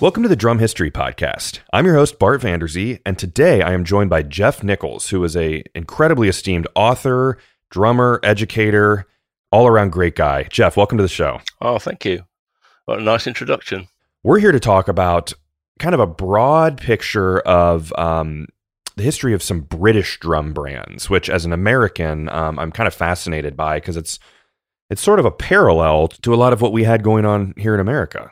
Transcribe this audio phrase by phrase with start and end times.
[0.00, 1.58] Welcome to the Drum History Podcast.
[1.74, 5.36] I'm your host Bart Vanderzee, and today I am joined by Geoff Nicholls, who is
[5.36, 7.36] a incredibly esteemed author,
[7.68, 9.06] drummer, educator,
[9.52, 10.44] all around great guy.
[10.44, 11.42] Geoff, welcome to the show.
[11.60, 12.24] Oh, thank you.
[12.86, 13.88] What a nice introduction.
[14.22, 15.34] We're here to talk about
[15.78, 18.46] kind of a broad picture of um,
[18.96, 22.94] the history of some British drum brands, which, as an American, um, I'm kind of
[22.94, 24.18] fascinated by because it's
[24.88, 27.74] it's sort of a parallel to a lot of what we had going on here
[27.74, 28.30] in America.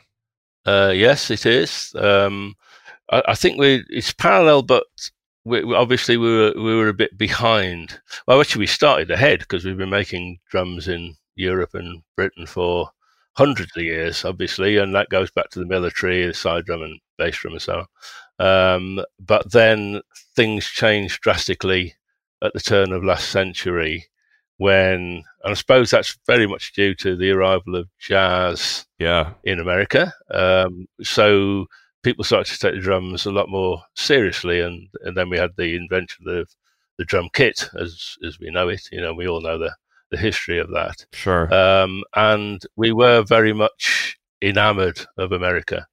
[0.67, 1.95] Uh, yes, it is.
[1.97, 2.55] Um,
[3.11, 4.85] I, I, think we it's parallel, but
[5.45, 8.01] we, obviously we were we were a bit behind.
[8.27, 12.91] Well, actually, we started ahead because we've been making drums in Europe and Britain for
[13.39, 16.99] hundreds of years, obviously, and that goes back to the military, the side drum and
[17.19, 17.87] bass drum and so on.
[18.41, 20.03] Um, but then
[20.35, 21.95] things changed drastically
[22.43, 24.07] at the turn of last century
[24.57, 29.33] when, and I suppose that's very much due to the arrival of jazz yeah.
[29.45, 30.13] in America.
[30.31, 31.65] Um, so
[32.03, 35.53] people started to take the drums a lot more seriously, and, and then we had
[35.57, 36.51] the invention of
[36.99, 38.83] the drum kit, as as we know it.
[38.93, 39.75] You know, we all know the
[40.11, 41.07] the history of that.
[41.15, 41.53] Sure.
[41.55, 45.87] Um, and we were very much enamored of America,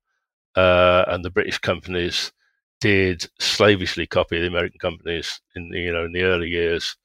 [0.57, 2.33] uh, and the British companies
[2.81, 6.97] did slavishly copy the American companies in the, you know in the early years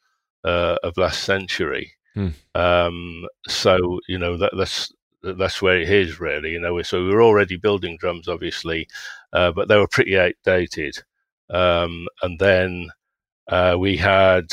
[0.42, 1.92] uh, of last century.
[2.14, 2.28] Hmm.
[2.55, 6.53] Um, so you know that, that's that's where it is really.
[6.53, 8.89] You know, so we were already building drums, obviously,
[9.33, 10.97] uh, but they were pretty outdated.
[11.50, 12.91] Um, and then
[13.48, 14.47] uh, we had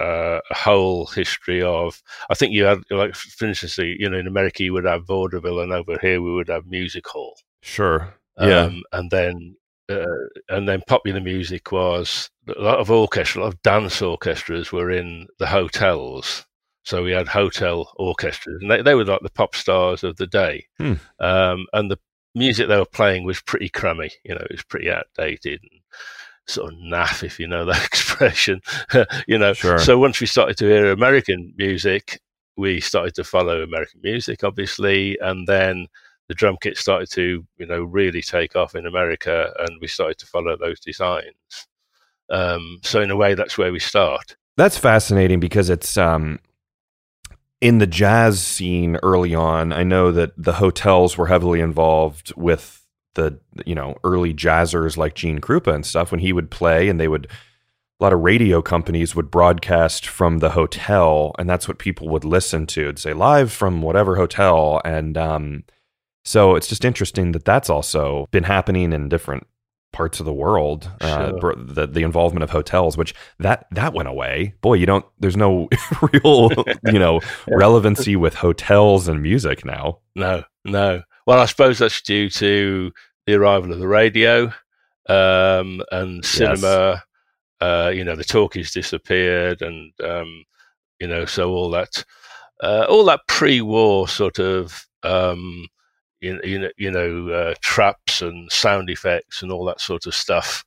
[0.00, 2.02] uh, a whole history of.
[2.30, 5.60] I think you had like, for instance, you know, in America you would have vaudeville,
[5.60, 7.36] and over here we would have music hall.
[7.62, 8.14] Sure.
[8.40, 8.62] Yeah.
[8.64, 9.56] Um, and then
[9.88, 10.06] uh,
[10.48, 14.90] and then popular music was a lot of orchestra, a lot of dance orchestras were
[14.90, 16.46] in the hotels.
[16.84, 20.26] So we had hotel orchestras, and they, they were like the pop stars of the
[20.26, 20.66] day.
[20.78, 20.94] Hmm.
[21.18, 21.98] Um, and the
[22.34, 24.10] music they were playing was pretty crummy.
[24.24, 25.80] You know, it was pretty outdated and
[26.46, 28.60] sort of naff, if you know that expression.
[29.26, 29.78] you know, sure.
[29.78, 32.20] so once we started to hear American music,
[32.56, 35.86] we started to follow American music, obviously, and then
[36.28, 40.18] the drum kit started to, you know, really take off in America, and we started
[40.18, 41.34] to follow those designs.
[42.30, 44.36] Um, so in a way, that's where we start.
[44.56, 46.38] That's fascinating because it's um,
[47.64, 49.72] in the jazz scene early on.
[49.72, 55.14] I know that the hotels were heavily involved with the you know early jazzers like
[55.14, 57.26] Gene Krupa and stuff when he would play, and they would
[57.98, 62.24] a lot of radio companies would broadcast from the hotel, and that's what people would
[62.24, 62.82] listen to.
[62.82, 65.64] It'd say live from whatever hotel, and um,
[66.22, 69.46] so it's just interesting that that's also been happening in different
[69.94, 70.90] parts of the world.
[71.00, 71.54] Uh, sure.
[71.56, 74.54] The the involvement of hotels, which that that went away.
[74.60, 75.06] Boy, you don't.
[75.18, 75.68] There's no
[76.12, 76.50] real
[76.84, 80.00] you know relevancy with hotels and music now.
[80.14, 81.02] No, no.
[81.26, 82.92] Well, I suppose that's due to
[83.26, 84.52] the arrival of the radio
[85.08, 86.90] um, and cinema.
[86.92, 87.00] Yes.
[87.60, 90.44] Uh, you know, the talkies disappeared, and um,
[91.00, 92.04] you know, so all that,
[92.62, 95.66] uh, all that pre-war sort of um,
[96.24, 100.64] you, know, you know, uh, traps and sound effects and all that sort of stuff.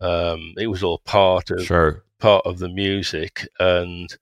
[0.00, 2.04] Um, it was all part of sure.
[2.18, 4.14] part of the music, and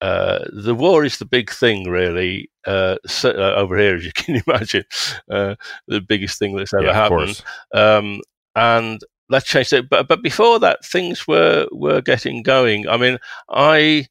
[0.00, 2.50] uh, the war is the big thing, really.
[2.66, 4.84] Uh, so, uh, over here, as you can imagine,
[5.30, 5.54] uh,
[5.86, 7.42] the biggest thing that's ever yeah, happened.
[7.74, 8.20] Um,
[8.56, 9.88] and that changed it.
[9.88, 12.88] But but before that, things were were getting going.
[12.88, 13.18] I mean,
[13.48, 14.06] I,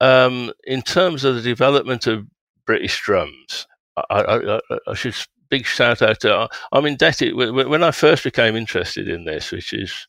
[0.00, 2.26] um, in terms of the development of
[2.64, 5.14] British drums, I, I, I, should
[5.50, 6.48] big shout out to.
[6.72, 10.06] I'm indebted when I first became interested in this, which is,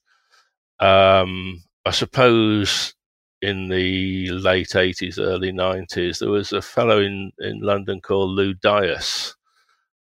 [0.79, 2.93] um, I suppose,
[3.41, 6.19] in the late 80s, early 90s.
[6.19, 9.35] There was a fellow in in London called Lou Dias.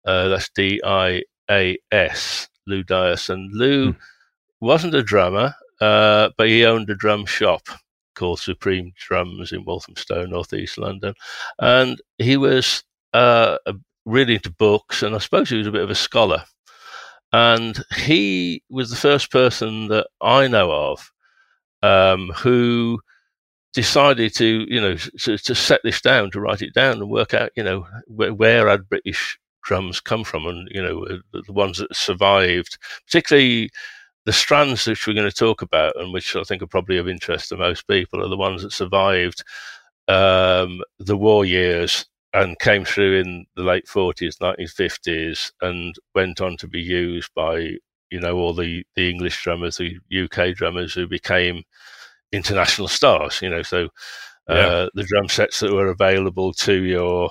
[0.04, 2.48] Uh, that's D I A S.
[2.66, 3.98] Lou Dias, and Lou hmm.
[4.60, 7.68] wasn't a drummer, uh, but he owned a drum shop
[8.14, 11.14] called Supreme Drums in Walthamstow, northeast London,
[11.60, 12.82] and he was
[13.16, 13.72] uh,
[14.04, 16.44] really into books, and I suppose he was a bit of a scholar.
[17.32, 21.10] And he was the first person that I know of
[21.82, 23.00] um, who
[23.74, 27.34] decided to, you know, to, to, set this down, to write it down, and work
[27.34, 31.52] out, you know, where, where had British drums come from, and you know, uh, the
[31.52, 33.70] ones that survived, particularly
[34.24, 37.08] the strands which we're going to talk about, and which I think are probably of
[37.08, 39.42] interest to most people, are the ones that survived
[40.08, 42.06] um, the war years
[42.36, 47.76] and came through in the late 40s, 1950s, and went on to be used by
[48.10, 51.62] you know all the the English drummers, the UK drummers who became
[52.32, 53.40] international stars.
[53.40, 53.86] You know, so
[54.48, 54.86] uh, yeah.
[54.94, 57.30] the drum sets that were available to your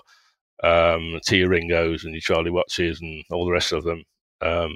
[0.63, 4.03] um, to your Ringos and your Charlie Wattses and all the rest of them.
[4.41, 4.75] Um,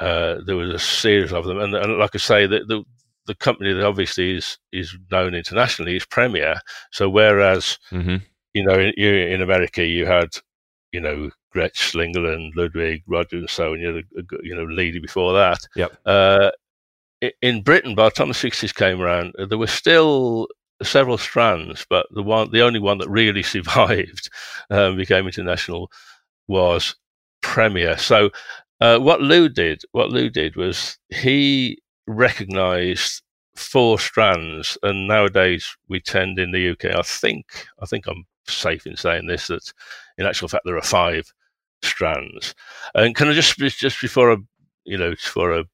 [0.00, 2.82] uh, there was a series of them, and, and like I say, the, the,
[3.26, 6.60] the company that obviously is is known internationally is Premier.
[6.90, 8.16] So whereas hmm
[8.56, 10.28] you know in, in America you had
[10.92, 13.80] you know Gretsch, Slingerland, Ludwig, Roger, and so on.
[13.80, 15.60] You had a, a, you know Leedy before that.
[15.74, 15.96] Yep.
[16.04, 16.50] Uh,
[17.40, 20.48] in Britain, by the time the sixties came around, there were still
[20.82, 24.30] several strands, but the one, the only one that really survived,
[24.70, 25.90] um, became international,
[26.48, 26.96] was
[27.42, 27.96] Premier.
[27.96, 28.30] So,
[28.80, 33.22] uh, what Lou did, what Lou did was he recognised
[33.54, 38.86] four strands, and nowadays we tend in the UK, I think, I think I'm safe
[38.86, 39.72] in saying this, that
[40.18, 41.32] in actual fact there are five
[41.82, 42.54] strands.
[42.94, 44.36] And can I just just before I,
[44.84, 45.64] you know, before I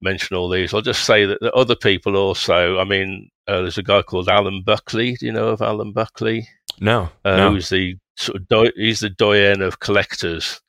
[0.00, 2.78] mention all these, I'll just say that, other people also.
[2.78, 5.14] I mean, uh, there's a guy called Alan Buckley.
[5.14, 6.46] Do you know of Alan Buckley?
[6.80, 7.50] No, Uh, no.
[7.52, 10.60] Who's the sort of do- he's the doyen of collectors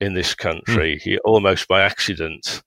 [0.00, 0.98] in this country.
[1.02, 2.62] He almost by accident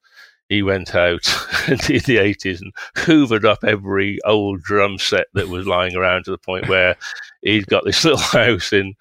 [0.51, 1.25] he went out
[1.69, 6.31] in the eighties and hoovered up every old drum set that was lying around to
[6.31, 6.97] the point where
[7.41, 8.93] he'd got this little house in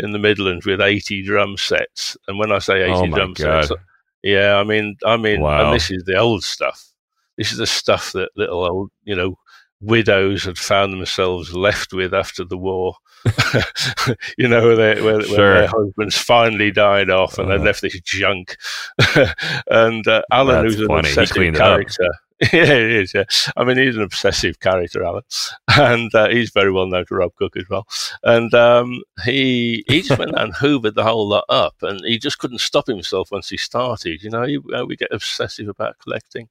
[0.00, 2.16] in the Midlands with eighty drum sets.
[2.26, 3.66] And when I say eighty Oh my drum God.
[3.66, 3.80] sets,
[4.24, 5.66] yeah, I mean, I mean, Wow.
[5.66, 6.84] and this is the old stuff.
[7.38, 9.38] This is the stuff that little old, you know,
[9.80, 12.96] widows had found themselves left with after the war.
[14.38, 15.36] you know, where, they, where, Sure.
[15.36, 17.62] where their husbands finally died off and they Uh.
[17.62, 18.56] left this junk.
[19.70, 21.08] and uh, Alan, who's an funny.
[21.08, 22.08] Obsessive it character.
[22.52, 23.14] yeah, he is.
[23.14, 23.24] Yeah,
[23.56, 25.22] I mean, he's an obsessive character, Alan,
[25.68, 27.86] and uh, he's very well known to Rob Cook as well.
[28.24, 32.38] And um, he he just went and hoovered the whole lot up, and he just
[32.38, 34.22] couldn't stop himself once he started.
[34.22, 36.50] You know, he, uh, we get obsessive about collecting,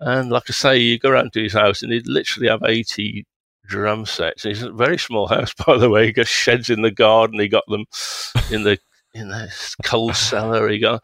[0.00, 3.24] and like I say, you go around to his house, and he'd literally have eighty
[3.66, 4.44] drum sets.
[4.44, 6.06] It's a very small house, by the way.
[6.06, 7.40] He got sheds in the garden.
[7.40, 7.84] He got them
[8.50, 8.78] in the
[9.14, 9.48] in the
[9.84, 10.68] coal cellar.
[10.68, 11.02] He got.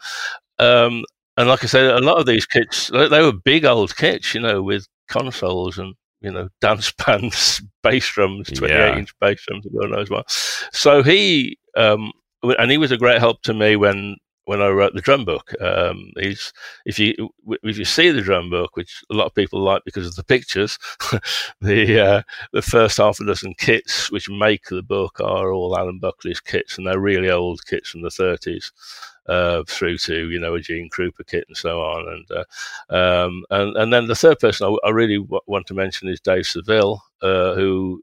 [0.59, 1.05] Um,
[1.37, 4.41] and like I said, a lot of these kits, they were big old kits, you
[4.41, 8.99] know, with consoles and, you know, dance bands, bass drums, 28 Yeah.
[8.99, 10.29] inch bass drums, and God knows what.
[10.73, 12.11] So he, um,
[12.43, 14.17] and he was a great help to me when,
[14.49, 15.53] when I wrote the drum book.
[15.61, 17.29] Um, if you,
[17.63, 20.25] if you see the drum book, which a lot of people like because of the
[20.25, 20.79] pictures,
[21.61, 22.23] the, uh,
[22.55, 26.79] the first half a dozen kits which make the book are all Alan Buckley's kits,
[26.79, 28.73] and they're really old kits from the 30s
[29.27, 32.31] uh, through to you know a Gene Krupa kit and so on, and
[32.91, 36.09] uh, um, and and then the third person I, I really w- want to mention
[36.09, 38.03] is Dave Seville, uh, who.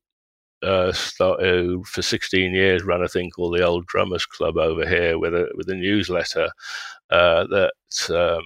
[0.66, 4.88] Uh, start, who for 16 years ran a thing called the Old Drummers Club over
[4.88, 6.50] here with a with a newsletter
[7.12, 7.72] uh, that
[8.10, 8.42] um,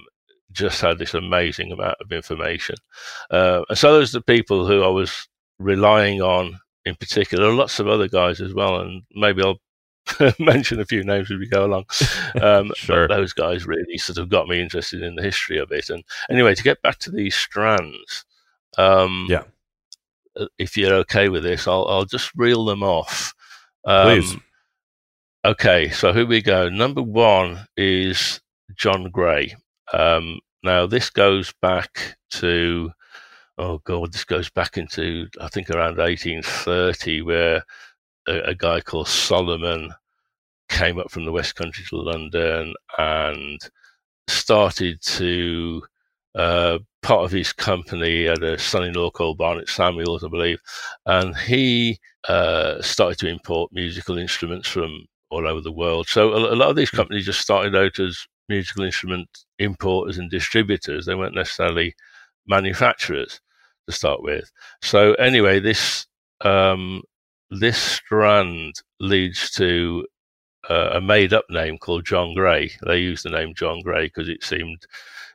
[0.52, 2.76] just had this amazing amount of information.
[3.30, 5.28] Uh, and so those are the people who I was
[5.58, 7.52] relying on in particular.
[7.52, 9.60] Lots of other guys as well, and maybe I'll
[10.38, 11.84] mention a few names as we go along.
[12.42, 13.08] Um, Sure.
[13.08, 15.90] but those guys really sort of got me interested in the history of it.
[15.90, 18.24] And anyway, to get back to these strands,
[18.78, 19.42] um, Yeah.
[20.58, 23.34] If you're okay with this, I'll I'll just reel them off.
[23.84, 24.36] Um, Please.
[25.44, 26.68] Okay, so here we go.
[26.68, 28.40] Number one is
[28.76, 29.54] John Gray.
[29.92, 32.90] Um, now this goes back to
[33.58, 37.64] oh god, this goes back into I think around 1830, where
[38.28, 39.92] a, a guy called Solomon
[40.68, 43.60] came up from the West Country to London and
[44.28, 45.82] started to
[46.34, 50.60] uh, part of his company had a son-in-law called Barnett Samuels, I believe,
[51.06, 56.08] and he uh, started to import musical instruments from all over the world.
[56.08, 60.30] So a, a lot of these companies just started out as musical instrument importers and
[60.30, 61.06] distributors.
[61.06, 61.94] They weren't necessarily
[62.46, 63.40] manufacturers
[63.88, 64.50] to start with.
[64.82, 66.06] So anyway, this
[66.42, 67.02] um,
[67.50, 70.06] this strand leads to
[70.68, 72.70] uh, a made-up name called John Gray.
[72.86, 74.86] They used the name John Gray because it seemed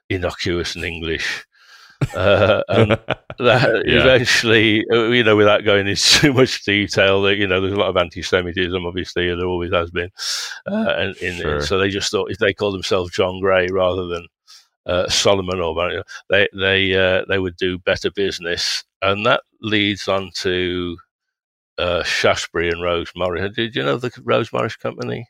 [0.09, 1.45] innocuous and English.
[2.13, 2.91] Uh, and
[3.39, 4.01] that Yeah.
[4.01, 7.77] eventually, uh, you know, without going into too much detail, that you know, there's a
[7.77, 10.09] lot of anti-Semitism, obviously, and there always has been.
[10.69, 11.61] Uh, and, in, Sure.
[11.61, 14.27] so they just thought if they called themselves John Gray rather than
[14.85, 20.29] uh, Solomon or they they uh, they would do better business, and that leads on
[20.35, 20.97] to
[21.79, 23.55] uh, Shaftesbury and Rose Morris.
[23.55, 25.27] Did you know the Rose Morris Company?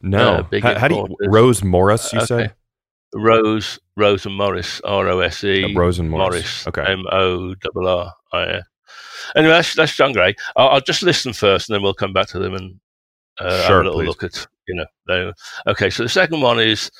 [0.00, 0.46] no.
[0.60, 1.16] how, how do you.
[1.28, 2.12] Rose Morris?
[2.12, 2.26] You Okay.
[2.26, 2.50] say
[3.14, 5.64] Rose Rose and Morris, R O S E.
[5.64, 6.64] Uh, Rose and Morris.
[6.64, 6.84] Morris, Okay.
[6.86, 8.64] M O R R I S.
[9.36, 10.34] Anyway, that's, that's John Gray.
[10.56, 12.78] I'll, I'll just list them first, and then we'll come back to them and
[13.38, 14.06] uh, have a little please.
[14.08, 14.86] look at you know.
[15.06, 15.32] They,
[15.70, 16.90] okay, so the second one is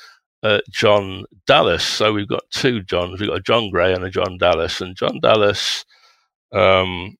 [0.43, 1.83] uh, John Dallas.
[1.83, 3.19] So we've got two Johns.
[3.19, 5.85] We've got a John Gray and a John Dallas, and John Dallas.
[6.51, 7.17] Um,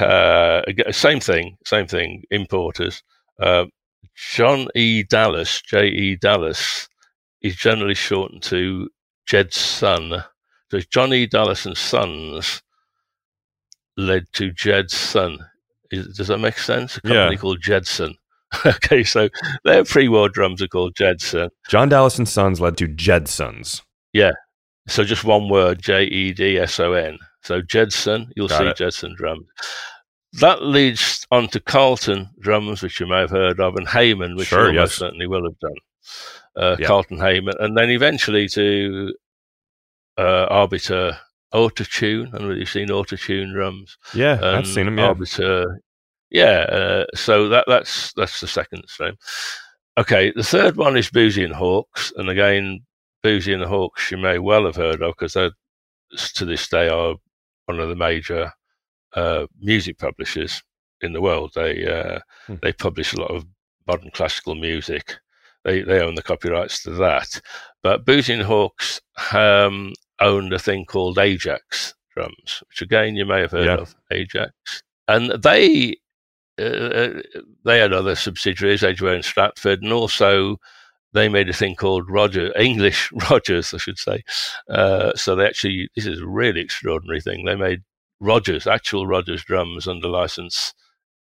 [0.00, 2.22] uh, same thing, same thing.
[2.30, 3.02] Importers.
[3.40, 3.66] Uh,
[4.32, 5.02] John E.
[5.02, 5.88] Dallas, J.
[5.88, 6.16] E.
[6.16, 6.88] Dallas,
[7.48, 8.88] is generally shortened to
[9.28, 10.24] Jedson.
[10.70, 12.62] So Johnny Dallas and Sons
[13.96, 15.38] led to Jedson.
[15.90, 16.96] Is, does that make sense?
[16.98, 17.36] A company Yeah.
[17.36, 18.14] called Jedson.
[18.66, 19.28] okay, so
[19.64, 21.50] their pre-war drums are called Jedson.
[21.68, 23.82] John Dallas and Sons led to Jedsons.
[24.12, 24.32] Yeah.
[24.88, 27.18] So just one word, J E D S O N.
[27.42, 28.76] So Jedson, you'll Got see it.
[28.88, 29.46] Jedson drums.
[30.34, 34.48] That leads on to Carlton drums, which you may have heard of, and Hayman, which
[34.48, 34.98] Sure, you almost yes.
[34.98, 35.74] certainly will have done.
[36.56, 36.86] Uh, Yeah.
[36.86, 39.14] Carlton Hayman, and then eventually to
[40.18, 41.18] uh, Arbiter
[41.52, 42.28] Autotune.
[42.28, 43.98] I don't know if you've seen Autotune drums.
[44.14, 44.98] Yeah, I've seen them.
[44.98, 45.06] Yeah.
[45.08, 45.80] Arbiter.
[46.30, 49.16] Yeah, uh, so that that's that's the second stream.
[49.98, 52.80] Okay, the third one is Boosey and Hawkes, and again,
[53.24, 55.50] Boosey and the Hawkes you may well have heard of because they
[56.34, 57.14] to this day are
[57.66, 58.50] one of the major
[59.14, 60.62] uh, music publishers
[61.00, 61.52] in the world.
[61.54, 62.54] They uh, Hmm.
[62.62, 63.44] they publish a lot of
[63.86, 65.14] modern classical music.
[65.66, 67.40] They they own the copyrights to that.
[67.82, 69.02] But Boosey and Hawkes
[69.34, 73.76] um, owned a thing called Ajax drums, which again you may have heard Yeah.
[73.76, 74.52] of Ajax,
[75.08, 75.96] and they.
[76.58, 77.20] Uh,
[77.66, 80.56] they had other subsidiaries, Edgware and Stratford, and also
[81.12, 84.22] they made a thing called Roger English Rogers, I should say.
[84.70, 87.44] Uh, so they actually, this is a really extraordinary thing.
[87.44, 87.82] They made
[88.20, 90.72] Rogers, actual Rogers drums under license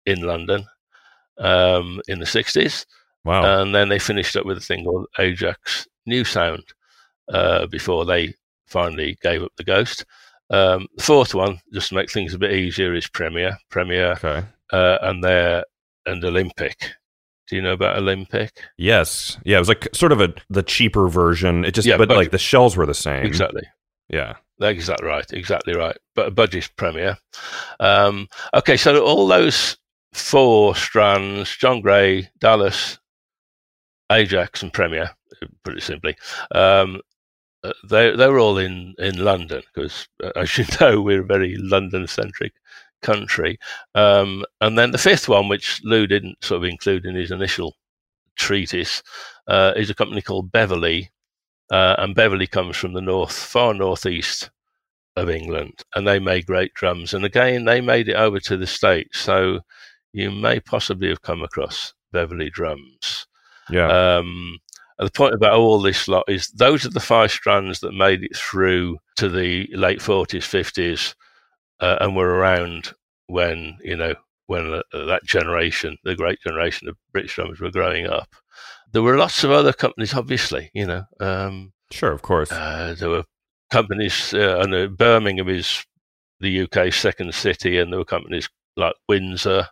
[0.06, 0.66] in London
[1.38, 2.84] um, in the 60s.
[3.24, 3.60] Wow.
[3.62, 6.64] And then they finished up with a thing called Ajax New Sound
[7.32, 8.34] uh, before they
[8.66, 10.04] finally gave up the ghost.
[10.50, 13.56] Um, the fourth one, just to make things a bit easier, is Premier.
[13.70, 14.44] Premier okay.
[14.72, 15.64] uh, and they're
[16.06, 16.92] and Olympic.
[17.48, 18.50] Do you know about Olympic?
[18.76, 19.38] Yes.
[19.44, 21.64] Yeah, it was like sort of a the cheaper version.
[21.64, 23.24] It just Yeah, but but- like the shells were the same.
[23.24, 23.62] Exactly.
[24.08, 24.36] Yeah.
[24.60, 25.30] Exactly right.
[25.32, 25.96] Exactly right.
[26.14, 27.18] But a budget premier.
[27.80, 29.76] Um, okay, so all those
[30.12, 32.98] four strands: John Gray, Dallas,
[34.12, 35.10] Ajax, and Premier.
[35.40, 36.16] it simply,
[36.54, 37.00] um,
[37.88, 41.56] they they were all in in London because, uh, as you know, we're a very
[41.56, 42.52] London centric
[43.02, 43.58] country.
[43.94, 47.76] Um, and then the fifth one, which Lou didn't sort of include in his initial
[48.36, 49.02] treatise,
[49.48, 51.10] uh, is a company called Beverley.
[51.70, 54.50] Uh, and Beverley comes from the north, far northeast
[55.16, 57.14] of England, and they made great drums.
[57.14, 59.18] And again, they made it over to the States.
[59.20, 59.60] So
[60.12, 63.26] you may possibly have come across Beverley drums.
[63.70, 64.16] Yeah.
[64.16, 64.58] Um,
[64.98, 68.36] the point about all this lot is those are the five strands that made it
[68.36, 71.14] through to the late 40s, 50s,
[71.80, 72.92] uh, and were around
[73.26, 74.14] when, you know,
[74.46, 78.28] when uh, that generation, the great generation of British drummers were growing up.
[78.92, 81.04] There were lots of other companies, obviously, you know.
[81.18, 82.52] Um, sure, of course.
[82.52, 83.24] uh, there were
[83.70, 85.84] companies, uh, and uh, Birmingham is
[86.40, 89.66] the UK's second city, and there were companies like Windsor,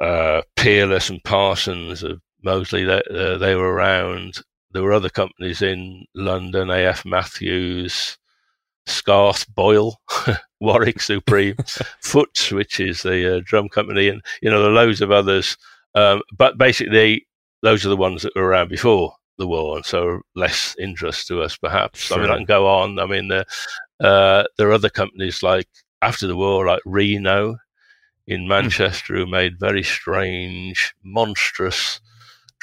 [0.00, 2.04] uh, Peerless, and Parsons
[2.42, 2.84] Mosley.
[2.84, 4.40] That uh, they were around.
[4.72, 8.18] There were other companies in London, AF Matthews,
[8.86, 10.00] Scarth, Boyle,
[10.60, 11.56] Warwick Supreme,
[12.02, 15.56] Foots, which is the uh, drum company, and you know there are loads of others.
[15.94, 17.26] Um, but basically,
[17.62, 21.42] those are the ones that were around before the war, and so less interest to
[21.42, 22.10] us, perhaps.
[22.12, 22.98] I mean, I can go on.
[22.98, 23.44] I mean, there,
[24.00, 25.68] uh, there are other companies like
[26.02, 27.56] after the war, like Reno
[28.26, 32.00] in Manchester, who made very strange, monstrous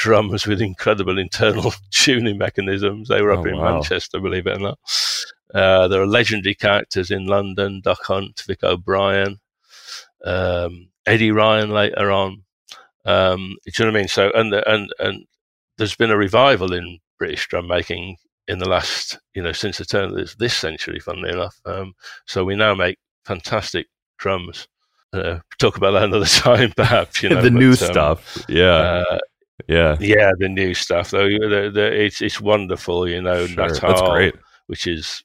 [0.04, 3.08] drums with incredible internal tuning mechanisms.
[3.08, 3.76] They were up Oh, in wow.
[3.76, 4.80] Manchester, believe it or not.
[5.56, 9.40] Uh, there are legendary characters in London: Doc Hunt, Vic O'Brien,
[10.26, 12.44] um, Eddie Ryan later on.
[13.06, 14.08] Um, do you know what I mean?
[14.10, 15.26] So, and and and
[15.78, 18.18] there's been a revival in British drum making
[18.50, 21.00] in the last, you know, since the turn of this, this century.
[21.00, 21.94] Funnily enough, um,
[22.26, 24.68] so we now make fantastic drums.
[25.14, 27.24] Uh, talk about that another time, perhaps.
[27.24, 28.44] You know, the but, new um, stuff.
[28.50, 29.04] Yeah.
[29.10, 29.20] Uh,
[29.68, 29.98] yeah.
[30.00, 31.28] yeah, the new stuff though.
[31.28, 33.08] The, the, it's it's wonderful.
[33.08, 33.68] You know, Sure.
[33.68, 34.36] Natal, That's great.
[34.68, 35.24] which is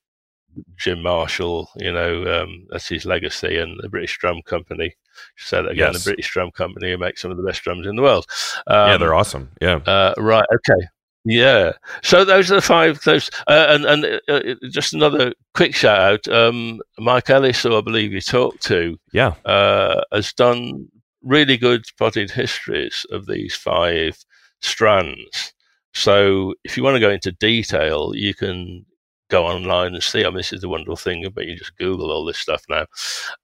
[0.76, 1.70] Jim Marshall.
[1.76, 4.94] You know, um, that's his legacy, and the British Drum Company.
[5.36, 5.92] Say that again.
[5.92, 6.04] Yes.
[6.04, 8.26] The British Drum Company who make some of the best drums in the world.
[8.66, 9.50] Um, yeah, they're awesome.
[9.60, 9.76] Yeah.
[9.86, 10.46] uh, right.
[10.54, 10.86] Okay.
[11.24, 11.72] Yeah.
[12.02, 13.00] So those are the five.
[13.02, 16.28] Those uh, and and uh, uh, just another quick shout out.
[16.32, 19.34] Um, Mike Ellis, who I believe you talked to, Yeah.
[19.44, 20.86] uh, has done
[21.24, 24.16] really good spotted histories of these five
[24.60, 25.52] strands.
[25.94, 28.84] So if you want to go into detail, you can
[29.30, 30.24] go online and see.
[30.24, 32.86] I mean, this is the wonderful thing about you just Google all this stuff now,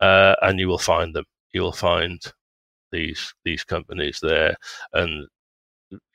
[0.01, 1.25] uh, and you will find them.
[1.53, 2.21] You will find
[2.93, 4.57] these these companies there,
[4.93, 5.27] and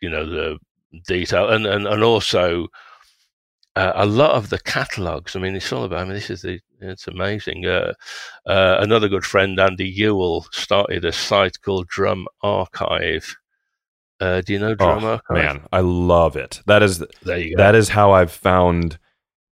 [0.02, 0.58] you know the
[1.08, 2.68] detail, and and and also.
[3.76, 5.36] Uh, a lot of the catalogs.
[5.36, 6.02] I mean, it's all about.
[6.02, 6.60] I mean, this is the.
[6.82, 7.66] It's amazing.
[7.66, 7.94] Uh,
[8.46, 13.38] uh, another good friend, Andy Ewell, started a site called Drum Archive.
[14.20, 15.22] Uh, do you know drama?
[15.30, 16.62] Oh, man, I love it.
[16.66, 17.64] That is there you go.
[17.64, 18.98] that is how I've found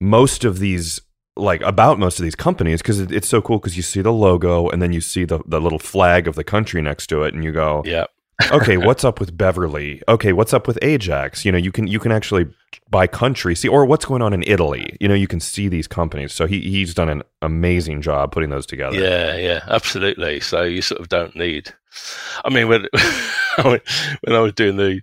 [0.00, 1.00] most of these
[1.37, 4.12] like about most of these companies because it, it's so cool because you see the
[4.12, 7.35] logo and then you see the, the little flag of the country next to it
[7.35, 8.04] and you go Yeah.
[8.50, 11.99] okay what's up with beverley okay what's up with ajax you know you can you
[11.99, 12.46] can actually
[12.88, 15.87] by country see or what's going on in italy you know you can see these
[15.87, 20.40] companies so he, he's done an amazing job putting those together Yeah, yeah, absolutely.
[20.40, 21.73] So you sort of don't need.
[22.44, 22.87] I mean, when
[24.22, 25.00] when I was doing the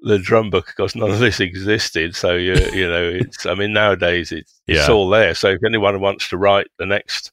[0.00, 2.14] the drum book, of course, none of this existed.
[2.14, 3.46] So you you know, it's.
[3.46, 5.34] I mean, nowadays it's, it's all there.
[5.34, 7.32] So if anyone wants to write the next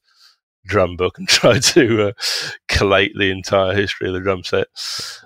[0.66, 2.12] drum book and try to uh,
[2.70, 4.68] collate the entire history of the drum set,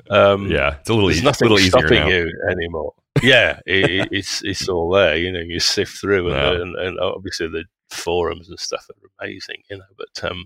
[0.09, 2.93] um, yeah it's a little, there's e- nothing little stopping you anymore.
[3.21, 5.15] Yeah, it- it's it's all there.
[5.17, 6.61] You know, you sift through, and, Yeah.
[6.61, 9.63] and, and obviously the forums and stuff are amazing.
[9.69, 10.45] You know, but um,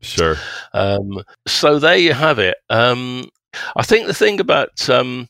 [0.00, 0.36] sure
[0.72, 2.56] um, so there you have it.
[2.70, 3.28] Um,
[3.76, 5.28] I think the thing about um,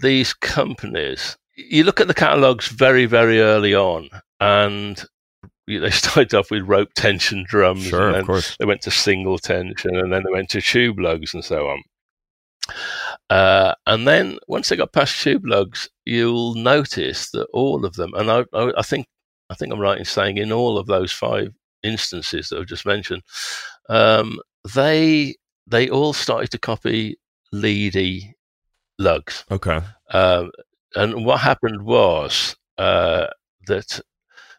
[0.00, 4.08] these companies, you look at the catalogs very, very early on,
[4.40, 5.02] and
[5.66, 9.38] they started off with rope tension drums, sure and of course they went to single
[9.38, 11.82] tension, and then they went to tube lugs and so on.
[13.30, 18.12] Uh, and then once they got past tube lugs, you'll notice that all of them,
[18.14, 19.06] and I, I, I think
[19.50, 22.86] I think I'm right in saying in all of those five instances that I've just
[22.86, 23.22] mentioned,
[23.88, 24.38] um,
[24.74, 25.36] they
[25.66, 27.16] they all started to copy
[27.62, 28.32] Leedy
[28.98, 29.44] lugs.
[29.50, 29.80] okay
[30.10, 30.50] Um,
[30.94, 33.26] and what happened was uh,
[33.66, 34.00] that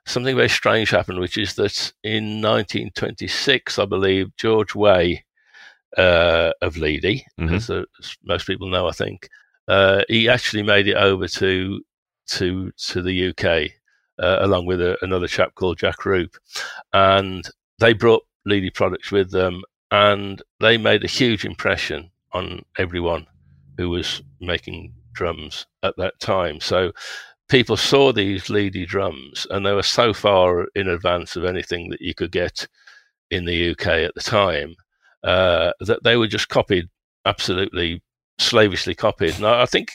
[0.06, 5.24] something very strange happened, which is that in 1926, I believe, George Way
[5.98, 7.56] uh, of Leedy, Mhm.
[7.56, 9.30] as, uh, as most people know, I think,
[9.68, 11.82] uh, he actually made it over to
[12.28, 13.72] to to the UK
[14.20, 16.36] uh, along with a, another chap called Jack Roop,
[16.94, 17.50] and
[17.80, 19.62] they brought Leedy products with them,
[19.92, 23.26] and they made a huge impression on everyone
[23.78, 26.60] who was making drums at that time.
[26.60, 26.92] So
[27.50, 32.02] people saw these Leedy drums, and they were so far in advance of anything that
[32.02, 32.68] you could get
[33.32, 34.76] in the UK at the time
[35.24, 36.88] uh, that they were just copied,
[37.26, 38.02] absolutely
[38.38, 39.36] slavishly copied.
[39.36, 39.94] And I, I think,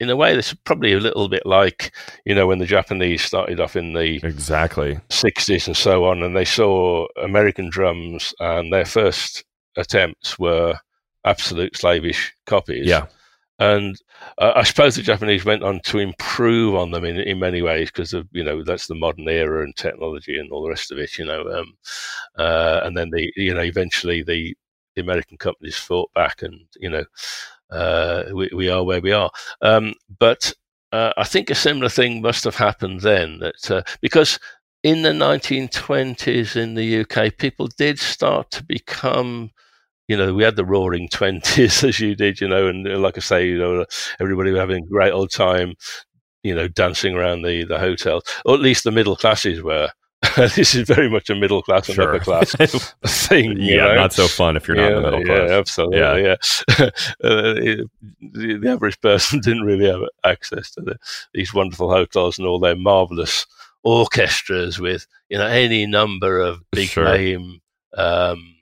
[0.00, 3.22] in a way, this is probably a little bit like you know when the Japanese
[3.22, 8.72] started off in the exactly 60s and so on, and they saw American drums, and
[8.72, 9.44] their first
[9.76, 10.78] attempts were
[11.24, 12.86] absolute slavish copies.
[12.86, 13.06] yeah
[13.58, 13.96] And
[14.38, 17.88] uh, I suppose the Japanese went on to improve on them in, in many ways
[17.90, 20.98] because of you know that's the modern era and technology and all the rest of
[20.98, 21.18] it.
[21.18, 21.76] You know, um,
[22.36, 24.56] uh, and then the you know eventually the
[24.96, 27.04] the American companies fought back, and you know
[27.70, 29.30] uh, we we are where we are.
[29.62, 30.52] Um, but
[30.92, 34.38] uh, I think a similar thing must have happened then that uh, because
[34.82, 39.50] in the 1920s in the UK, people did start to become
[40.08, 43.16] you know, we had the roaring 20s as you did, you know, and uh, like
[43.16, 43.84] I say, you know,
[44.20, 45.74] everybody was having a great old time,
[46.42, 49.90] you know, dancing around the, the hotels, or at least the middle classes were.
[50.36, 52.54] this is very much a middle class and upper class
[53.06, 53.52] thing.
[53.60, 53.94] you yeah know?
[53.94, 55.98] not so fun if you're not in the Yeah, middle class Yeah, absolutely.
[56.22, 56.36] Yeah.
[57.22, 57.90] uh, it-
[58.32, 60.96] the, the average person didn't really have access to the,
[61.34, 63.46] these wonderful hotels and all their marvelous
[63.82, 67.04] orchestras with, you know, any number of big Sure.
[67.04, 67.60] name,
[67.96, 68.56] um,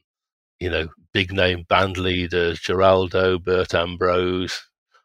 [0.59, 4.63] you know, big name band leaders, Geraldo, Bert Ambrose,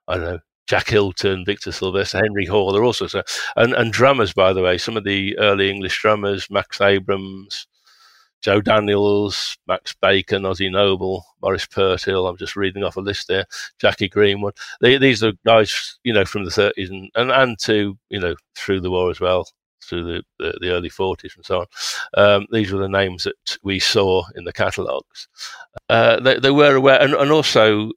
[0.08, 3.74] I don't know, Jack Hylton, Victor Silvester, Henry Hall, there are all sorts of, and,
[3.74, 7.68] and drummers, by the way, some of the early English drummers, Max Abrams,
[8.42, 12.30] Joe Daniels, Max Bacon, Ozzy Noble, Morris Purtill.
[12.30, 13.46] I'm just reading off a list there.
[13.80, 14.56] Jackie Greenwood.
[14.80, 18.36] They, these are guys, you know, from the 30s and, and, and to, you know,
[18.56, 19.48] through the war as well,
[19.88, 21.66] through the, the, the early 40s and so on.
[22.16, 25.28] Um, these were the names that we saw in the catalogues.
[25.90, 27.92] Uh, they, they were aware, and, and also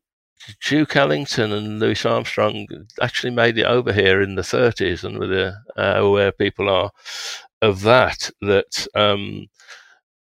[0.66, 2.66] Duke Ellington and Louis Armstrong
[3.00, 6.90] actually made it over here in the 30s, and with uh, aware people are
[7.62, 9.48] of that, that um,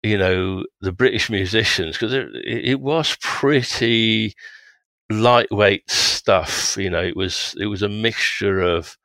[0.02, 4.36] you know the British musicians, because it, it was pretty
[5.10, 6.76] lightweight stuff.
[6.78, 8.98] You know, it was it was a mixture of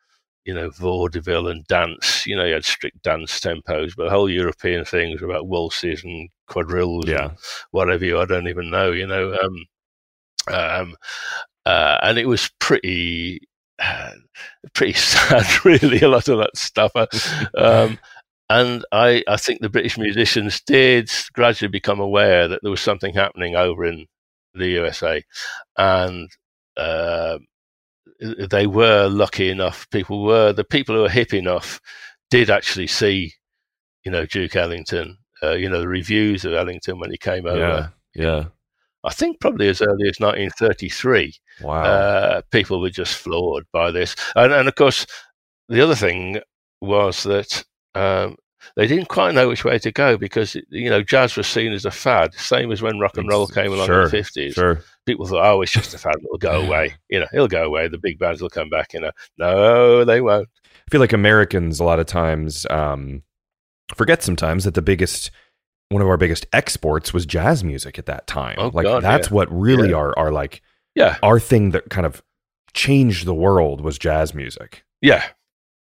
[0.45, 2.27] you know vaudeville and dance.
[2.27, 6.05] You know, you had strict dance tempos, but the whole European thing was about waltzes
[6.05, 7.39] and quadrilles, yeah and
[7.73, 8.19] whatever you.
[8.21, 8.93] I don't even know.
[8.93, 9.35] You know.
[9.43, 9.67] Um,
[10.53, 10.97] um,
[11.67, 13.41] uh, and it was pretty
[13.79, 14.13] uh,
[14.75, 16.01] pretty sad, really.
[16.01, 17.07] A lot of that stuff, Uh,
[17.57, 17.99] um,
[18.51, 23.15] and I, I think the British musicians did gradually become aware that there was something
[23.15, 24.07] happening over in
[24.55, 25.23] the USA,
[25.77, 26.31] and
[26.77, 27.39] uh,
[28.21, 29.89] they were lucky enough.
[29.91, 31.81] People were the people who were hip enough
[32.31, 33.35] did actually see,
[34.05, 35.19] you know, Duke Ellington.
[35.43, 37.59] Uh, you know, the reviews of Ellington when he came over.
[37.59, 38.45] yeah yeah
[39.05, 44.17] I think probably as early as 1933 wow uh, people were just floored by this.
[44.35, 45.07] And, and of course,
[45.69, 46.41] the other thing
[46.81, 48.37] was that um,
[48.77, 51.85] they didn't quite know which way to go because you know jazz was seen as
[51.85, 54.55] a fad, same as when rock and roll came along sure, in the fifties.
[54.55, 54.83] Sure.
[55.09, 56.95] People thought, oh, it's just a fad; it'll go away.
[57.09, 57.89] You know, it'll go away.
[57.89, 58.93] The big bands will come back.
[58.93, 60.49] You know, no, they won't.
[60.65, 63.23] I feel like Americans a lot of times um,
[63.95, 65.31] forget sometimes that the biggest
[65.91, 68.57] one of our biggest exports was jazz music at that time.
[68.59, 69.35] Oh, like God, that's yeah.
[69.35, 69.97] what really Yeah.
[69.97, 70.63] our our like
[70.95, 72.23] Yeah, our thing that kind of
[72.75, 74.85] changed the world was jazz music.
[75.01, 75.25] yeah,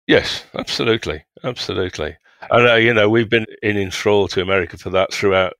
[0.07, 2.15] yes, absolutely, absolutely.
[2.51, 5.53] And uh, you know, we've been in enthrall to America for that throughout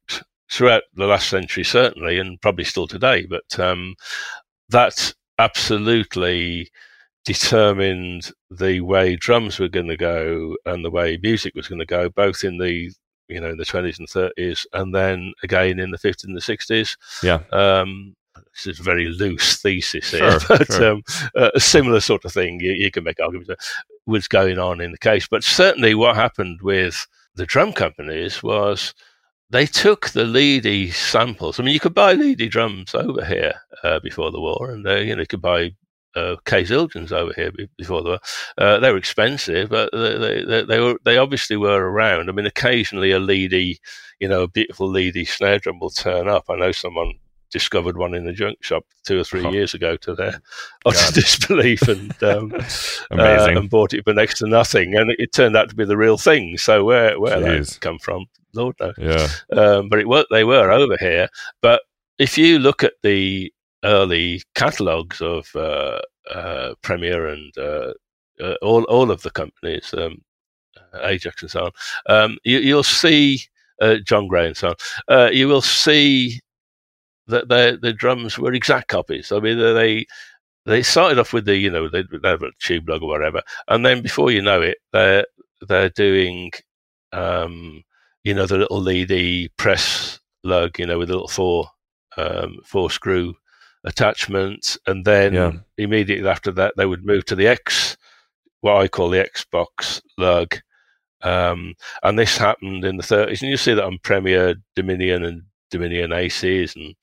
[0.52, 3.26] throughout the last century, certainly, and probably still today.
[3.26, 3.96] But um,
[4.70, 6.70] that absolutely
[7.26, 11.86] determined the way drums were going to go and the way music was going to
[11.86, 12.92] go, both in the
[13.28, 16.42] you know in the twenties and thirties, and then again in the fifties and the
[16.42, 16.98] sixties.
[17.22, 17.42] Yeah.
[17.52, 18.16] Um,
[18.54, 20.92] this is a very loose thesis here, Sure, but sure.
[20.92, 21.04] Um,
[21.36, 23.52] a similar sort of thing you, you can make arguments
[24.06, 25.28] was going on in the case.
[25.28, 28.94] But certainly, what happened with the drum companies was
[29.50, 31.60] they took the Leedy samples.
[31.60, 34.96] I mean, you could buy Leedy drums over here uh, before the war, and uh,
[34.96, 35.72] you know you could buy
[36.16, 38.20] uh, K Zildjians over here be- before the war.
[38.58, 42.30] Uh, they were expensive, but they, they, they, they were they obviously were around.
[42.30, 43.78] I mean, occasionally a Leedy,
[44.20, 46.46] you know, a beautiful Leedy snare drum will turn up.
[46.50, 47.14] I know someone
[47.52, 49.52] discovered one in the junk shop two or three Oh.
[49.58, 50.40] years ago to their
[50.86, 52.54] utter disbelief and um,
[53.12, 55.86] uh, and bought it for next to nothing, and it, it turned out to be
[55.86, 56.58] the real thing.
[56.58, 57.74] So where where Jeez.
[57.74, 58.96] that come from, Lord knows.
[58.98, 59.28] yeah.
[59.52, 61.28] Um, but it they were over here.
[61.62, 61.82] But
[62.18, 66.00] if you look at the early catalogues of uh,
[66.32, 67.94] uh, Premier and uh,
[68.42, 70.22] uh, all all of the companies, um,
[71.02, 71.72] Ajax and so on,
[72.08, 73.42] um, you, you'll see
[73.82, 74.76] uh, John Gray and so on.
[75.08, 76.40] Uh, you will see
[77.28, 79.32] that the the drums were exact copies.
[79.32, 80.06] I mean, they
[80.66, 83.42] they started off with the you know they they have a tube lug or whatever,
[83.68, 85.26] and then before you know it, they're
[85.68, 86.52] they're doing
[87.12, 87.84] um,
[88.24, 91.68] you know the little Leedy press lug, you know, with a little four
[92.18, 93.34] um, four screw
[93.86, 95.52] attachment, and then Yeah.
[95.78, 97.98] immediately after that they would move to the X,
[98.62, 100.56] what I call the Xbox lug.
[101.22, 105.44] Um, and this happened in the 30s, and you see that on Premier, Dominion, and
[105.72, 106.96] Dominion ACs, and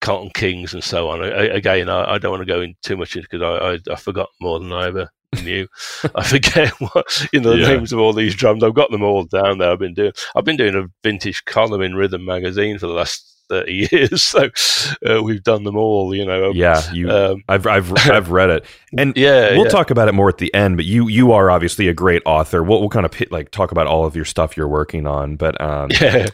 [0.00, 1.22] Carlton Kings, and so on.
[1.22, 3.96] I- again, I, I don't want to go in too much because I, I, I
[3.96, 5.08] forgot more than I ever
[5.42, 5.66] knew.
[6.14, 7.68] I forget what you know the Yeah.
[7.76, 8.62] names of all these drums.
[8.64, 9.70] I've got them all down there.
[9.72, 10.12] I've been doing.
[10.34, 14.48] I've been doing a vintage column in Rhythm magazine for the last thirty years, so
[15.08, 16.14] uh, we've done them all.
[16.14, 16.52] You know.
[16.54, 18.64] Yeah, you Um, I've I've I've read it.
[18.96, 19.52] And yeah.
[19.52, 19.70] we'll yeah.
[19.70, 22.62] talk about it more at the end, but you you are obviously a great author.
[22.62, 25.60] We'll, we'll kind of like talk about all of your stuff you're working on, but
[25.60, 26.26] um Yeah.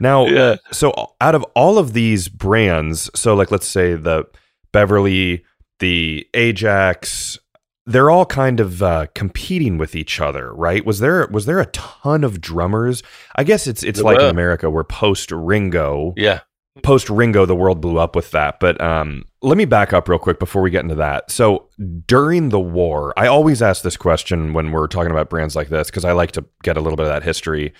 [0.00, 0.56] now Yeah.
[0.72, 4.24] so out of all of these brands, so like let's say the
[4.72, 5.44] Beverley,
[5.80, 7.38] the Ajax,
[7.86, 10.84] they're all kind of uh, competing with each other, right?
[10.84, 13.02] Was there was there a ton of drummers?
[13.36, 14.26] I guess it's it's There like in.
[14.26, 16.40] America where post Ringo, Yeah.
[16.82, 18.58] post Ringo, the world blew up with that.
[18.60, 21.30] But um, let me back up real quick before we get into that.
[21.30, 21.68] So
[22.06, 25.88] during the war, I always ask this question when we're talking about brands like this
[25.88, 27.72] because I like to get a little bit of that history.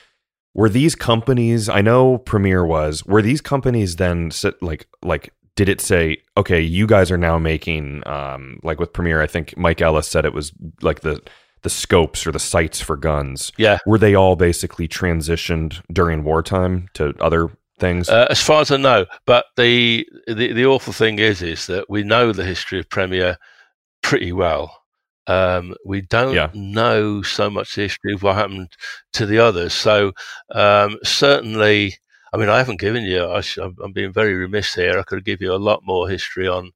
[0.55, 1.69] Were these companies?
[1.69, 3.05] I know Premier was.
[3.05, 4.31] Were these companies then
[4.62, 5.33] like like?
[5.57, 6.61] Did it say okay?
[6.61, 9.21] You guys are now making um, like with Premier.
[9.23, 11.21] I think Mike Ellis said it was like the
[11.62, 13.51] the scopes or the sights for guns.
[13.57, 13.79] Yeah.
[13.87, 17.49] Were they all basically transitioned during wartime to other
[17.81, 18.09] things?
[18.09, 21.90] Uh, as far as I know, but the, the the awful thing is, is that
[21.90, 23.37] we know the history of Premier
[24.03, 24.81] pretty well.
[25.27, 26.51] Um, we don't Yeah.
[26.55, 28.69] know so much the history of what happened
[29.14, 29.73] to the others.
[29.73, 30.12] So
[30.55, 31.97] um, certainly,
[32.37, 33.27] I mean, I haven't given you.
[33.27, 34.99] I sh- I'm I'm being very remiss here.
[34.99, 36.72] I could give you a lot more history on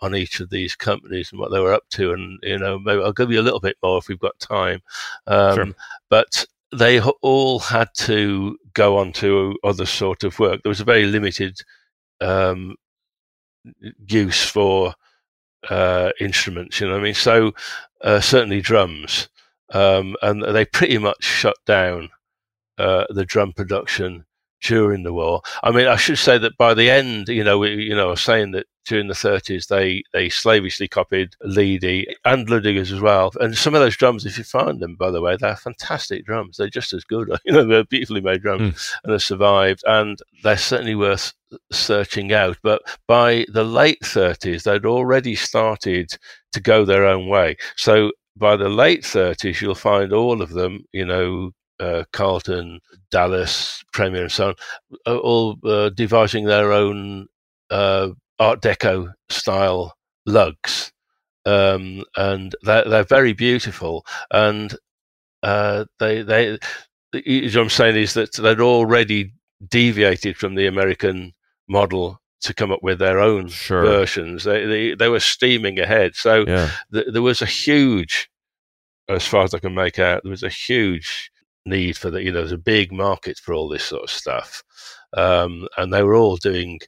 [0.00, 3.00] on each of these companies and what they were up to, and you know, maybe
[3.00, 4.82] I'll give you a little bit more if we've got time.
[5.28, 5.74] Um, Sure.
[6.10, 10.62] But they all had to go on to other sort of work.
[10.62, 11.60] There was a very limited
[12.20, 12.74] um,
[14.08, 14.94] use for
[15.70, 17.14] uh, instruments, you know what I mean?
[17.14, 17.52] So
[18.02, 19.28] uh, certainly drums.
[19.72, 22.10] Um, and they pretty much shut down
[22.78, 24.24] uh, the drum production
[24.64, 25.42] during the war.
[25.62, 28.10] I mean, I should say that by the end, you know, we, you know, I
[28.10, 33.30] was saying that during the 30s they they slavishly copied Leedy and Ludwigs as well.
[33.40, 36.56] And some of those drums, if you find them, by the way, they're fantastic drums.
[36.56, 37.30] They're just as good.
[37.44, 38.98] You know, they're beautifully made drums hmm.
[39.04, 39.82] and have survived.
[39.86, 41.34] And they're certainly worth
[41.70, 42.56] searching out.
[42.62, 46.16] But by the late 30s, they'd already started
[46.52, 47.56] to go their own way.
[47.76, 53.82] So by the late 30s, you'll find all of them, you know, uh, Carlton, Dallas,
[53.92, 54.54] Premier, and so
[55.06, 57.26] on, all uh, devising their own
[57.70, 58.08] uh,
[58.38, 59.94] Art Deco style
[60.26, 60.92] lugs.
[61.46, 64.04] Um, and they're, they're very beautiful.
[64.30, 64.74] And
[65.42, 66.58] uh, they they
[67.12, 69.32] what I'm saying is that they'd already
[69.68, 71.32] deviated from the American
[71.68, 73.84] model to come up with their own Sure.
[73.84, 74.44] versions.
[74.44, 76.14] They, they they were steaming ahead.
[76.14, 76.70] So Yeah.
[76.92, 78.28] th- there was a huge,
[79.08, 81.30] as far as I can make out, there was a huge
[81.66, 84.62] need for the you know there's a big market for all this sort of stuff,
[85.16, 86.80] um, and they were all doing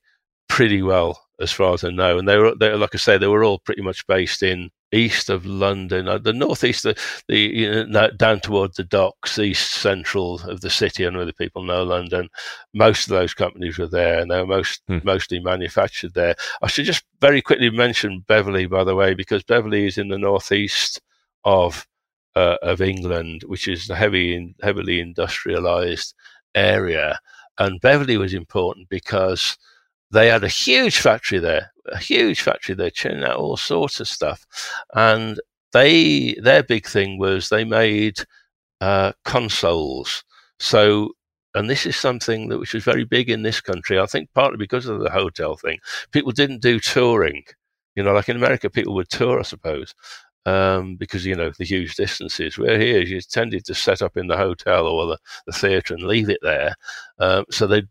[0.48, 2.18] pretty well as far as I know.
[2.18, 5.28] And they were they, like I say, they were all pretty much based in east
[5.28, 6.96] of London, uh, the northeast, the,
[7.28, 11.06] the you know, down towards the docks, east central of the city.
[11.06, 12.28] I know the people know London.
[12.72, 14.98] Most of those companies were there, and they were most Hmm.
[15.04, 16.36] mostly manufactured there.
[16.62, 20.18] I should just very quickly mention Beverley, by the way, because Beverley is in the
[20.18, 21.00] northeast
[21.44, 21.86] of
[22.36, 26.14] uh, of England, which is a heavy, heavily industrialized
[26.54, 27.18] area.
[27.58, 29.56] And Beverley was important because
[30.10, 34.06] they had a huge factory there, a huge factory there, churning out all sorts of
[34.06, 34.46] stuff.
[34.94, 35.40] And
[35.72, 38.18] they, their big thing was they made
[38.82, 40.22] uh, consoles.
[40.58, 41.12] So,
[41.54, 43.98] and this is something that which was very big in this country.
[43.98, 45.78] I think partly because of the hotel thing.
[46.12, 47.44] People didn't do touring.
[47.94, 49.94] You know, like in America, people would tour, I suppose
[50.46, 52.56] um, because you know the huge distances.
[52.56, 56.04] Where here, you tended to set up in the hotel or the, the theatre and
[56.04, 56.74] leave it there.
[57.18, 57.88] Um, so they'd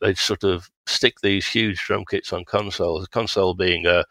[0.00, 3.02] they'd sort of stick these huge drum kits on consoles.
[3.02, 4.04] The console being a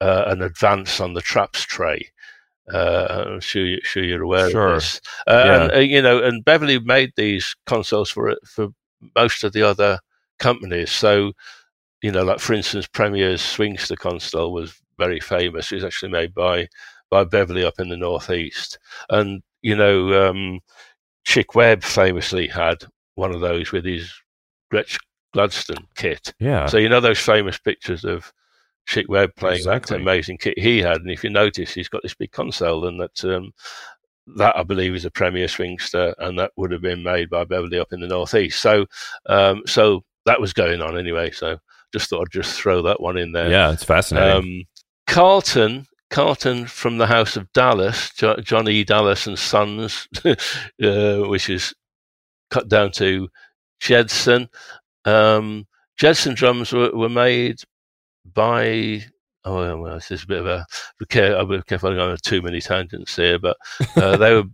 [0.00, 2.10] uh, an advance on the traps tray.
[2.72, 4.68] Uh, I'm sure, you, sure you're aware Sure.
[4.74, 5.00] of this.
[5.26, 5.62] Uh, Yeah.
[5.62, 8.68] and, uh, you know, and Beverley made these consoles for for
[9.14, 10.00] most of the other
[10.40, 10.90] companies.
[10.90, 11.32] So,
[12.02, 15.70] you know, like for instance, Premier's Swingster console was very famous.
[15.70, 16.68] It was actually made by
[17.10, 18.78] by Beverley up in the northeast,
[19.10, 20.60] and you know, um,
[21.24, 24.12] Chick Webb famously had one of those with his
[24.72, 24.98] Gretsch
[25.32, 26.32] Gladstone kit.
[26.38, 26.66] Yeah.
[26.66, 28.32] So you know those famous pictures of
[28.86, 29.96] Chick Webb playing Exactly.
[29.96, 33.00] that amazing kit he had, and if you notice, he's got this big console, and
[33.00, 33.52] that um,
[34.36, 37.78] that I believe is a Premier Swingster, and that would have been made by Beverley
[37.78, 38.60] up in the northeast.
[38.60, 38.86] So,
[39.26, 41.30] um, so that was going on anyway.
[41.30, 41.58] So
[41.92, 43.48] just thought I'd just throw that one in there.
[43.50, 44.36] yeah, it's fascinating.
[44.36, 44.64] Um,
[45.06, 48.84] Carlton, Carlton from the House of Dallas, jo- John E.
[48.84, 51.74] Dallas and Sons, uh, which is
[52.50, 53.28] cut down to
[53.80, 54.48] Jedson.
[55.04, 55.66] Um,
[56.00, 57.56] Jedson drums were, were made
[58.34, 59.02] by.
[59.44, 60.66] Oh well, this is a bit of a.
[61.36, 61.90] I'll be careful.
[61.90, 63.56] I'm going on too many tangents here, but
[63.96, 64.44] uh, they were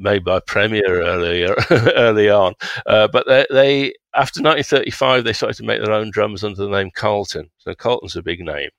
[0.00, 2.54] made by Premier earlier, early on.
[2.86, 3.82] Uh, but they, they,
[4.14, 7.50] after 1935, they started to make their own drums under the name Carlton.
[7.58, 8.70] So Carlton's a big name.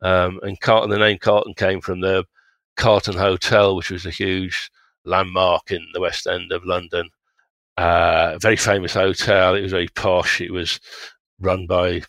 [0.00, 2.24] Um, and Carlton, the name Carlton came from the
[2.76, 4.70] Carlton Hotel, which was a huge
[5.04, 7.10] landmark in the West End of London.
[7.76, 9.54] Uh, very famous hotel.
[9.54, 10.40] It was very posh.
[10.40, 10.80] It was
[11.40, 12.02] run by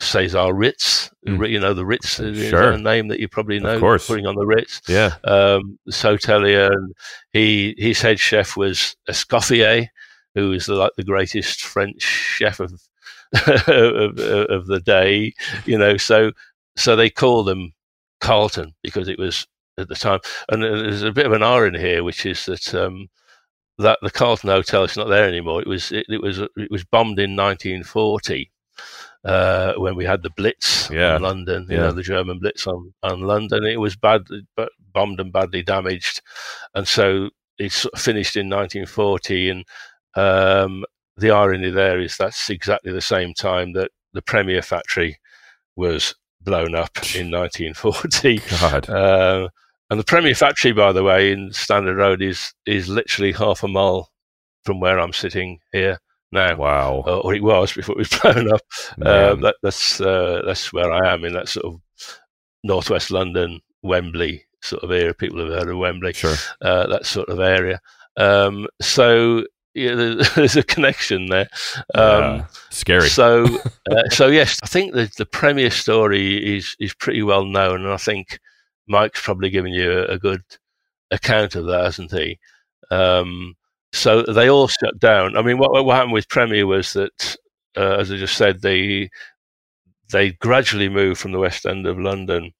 [0.00, 1.10] Cesar Ritz.
[1.26, 1.50] Mm.
[1.50, 3.78] You know the Ritz is a name that you probably know.
[3.78, 4.06] course.
[4.06, 5.14] Putting on the Ritz yeah.
[5.24, 6.94] um, and
[7.32, 9.88] he his head chef was Escoffier,
[10.34, 12.72] who was the, like the greatest French chef of,
[13.46, 15.32] of of the day.
[15.66, 16.32] You know, so
[16.76, 17.72] so they call them
[18.20, 19.46] Carlton because it was
[19.78, 22.74] at the time, and there's a bit of an irony here, which is that.
[22.74, 23.08] Um,
[23.80, 25.60] that the Carlton Hotel is not there anymore.
[25.60, 28.50] It was it, it was it was bombed in 1940
[29.24, 31.14] uh, when we had the Blitz Yeah.
[31.16, 31.66] on London.
[31.68, 31.82] You Yeah.
[31.84, 33.64] know the German Blitz on, on London.
[33.64, 34.22] It was bad,
[34.56, 36.20] but bombed and badly damaged,
[36.74, 39.50] and so it sort of finished in 1940.
[39.50, 39.64] And
[40.16, 40.84] um,
[41.16, 45.18] the irony there is that's exactly the same time that the Premier factory
[45.76, 48.38] was blown up in 1940.
[48.60, 48.88] God.
[48.88, 49.48] Uh,
[49.90, 53.68] and the Premier factory, by the way, in Standard Road is is literally half a
[53.68, 54.10] mile
[54.64, 55.98] from where I'm sitting here
[56.32, 57.02] now, Wow.
[57.06, 58.60] or, or it was before it was blown up.
[59.00, 61.80] Uh, that, that's uh, that's where I am in that sort of
[62.64, 65.14] northwest London, Wembley sort of area.
[65.14, 66.34] People have heard of Wembley, sure.
[66.62, 67.80] uh, that sort of area.
[68.16, 71.48] Um, so yeah, there's, there's a connection there.
[71.94, 72.44] Um.
[72.70, 73.08] Scary.
[73.08, 73.44] so,
[73.90, 77.92] uh, so yes, I think the the Premier story is is pretty well known, and
[77.92, 78.38] I think
[78.88, 80.42] Mike's probably given you a, a good
[81.10, 82.38] account of that, hasn't he?
[82.90, 83.54] Um,
[83.98, 85.36] so they all shut down.
[85.36, 87.36] I mean, what what happened with Premier was that,
[87.76, 89.10] uh, as I just said, they
[90.10, 92.52] they gradually moved from the West End of London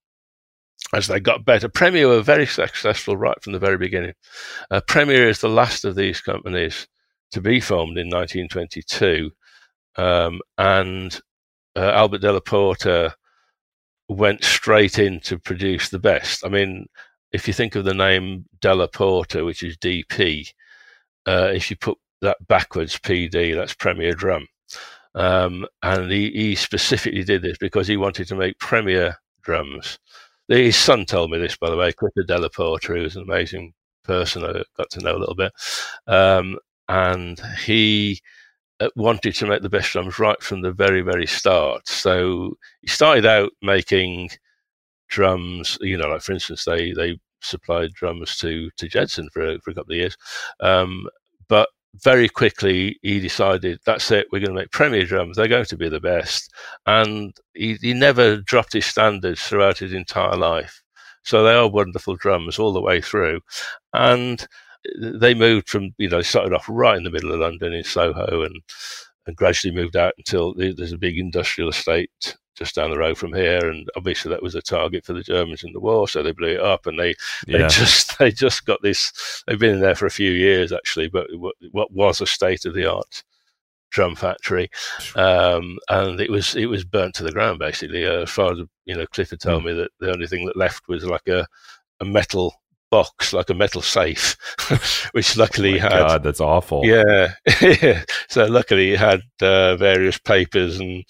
[0.93, 1.69] as they got better.
[1.69, 4.15] Premier were very successful right from the very beginning.
[4.71, 6.87] Uh, Premier is the last of these companies
[7.33, 9.31] to be formed in 1922,
[9.97, 11.21] um, and
[11.77, 13.15] uh, Albert Della Porta
[14.09, 16.45] went straight in to produce the best.
[16.45, 16.87] I mean,
[17.33, 20.51] if you think of the name Della Porta, which is DP,
[21.27, 24.47] uh, if you put that backwards, PD, that's Premier Drum.
[25.15, 29.99] Um, and he, he specifically did this because he wanted to make Premier drums.
[30.49, 33.75] His son told me this, by the way, Clifford Della Porta, who was an amazing
[34.05, 35.53] person I got to know a little bit,
[36.07, 38.21] um, and he
[38.81, 41.87] uh, wanted to make the best drums right from the very very start.
[41.89, 44.31] So he started out making
[45.09, 45.79] drums.
[45.81, 49.75] You know, like for instance, they they supplied drums to to Jedson for for a
[49.75, 50.17] couple of years,
[50.61, 51.09] um,
[51.49, 51.69] but
[52.03, 55.37] very quickly he decided that's it we're going to make premier drums.
[55.37, 56.53] They're going to be the best.
[56.87, 60.83] And he, he never dropped his standards throughout his entire life.
[61.25, 63.41] So they are wonderful drums all the way through.
[63.95, 64.47] And
[64.97, 68.43] they moved from you know started off right in the middle of london in soho
[68.43, 68.63] and
[69.27, 73.33] and gradually moved out until there's a big industrial estate just down the road from
[73.33, 76.33] here, and obviously that was a target for the Germans in the war, so they
[76.33, 77.15] blew it up, and they
[77.47, 77.69] they yeah.
[77.69, 79.43] just they just got this.
[79.47, 82.65] They've been in there for a few years actually, but what, what was a state
[82.65, 83.23] of the art
[83.91, 84.71] drum factory,
[85.17, 88.07] um, and it was it was burnt to the ground basically.
[88.07, 89.67] Uh, as far as you know, Clifford told mm.
[89.67, 91.47] me that the only thing that left was like a
[92.01, 92.55] a metal
[92.91, 94.37] box, like a metal safe,
[95.13, 95.91] which luckily oh had.
[95.91, 96.85] God, that's awful.
[96.85, 97.35] Yeah,
[98.29, 101.05] so luckily it had uh, various papers and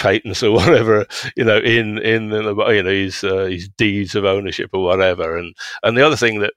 [0.00, 4.24] patents or whatever, you know, in in, in you know his uh, his deeds of
[4.24, 5.36] ownership or whatever.
[5.36, 6.54] And and the other thing that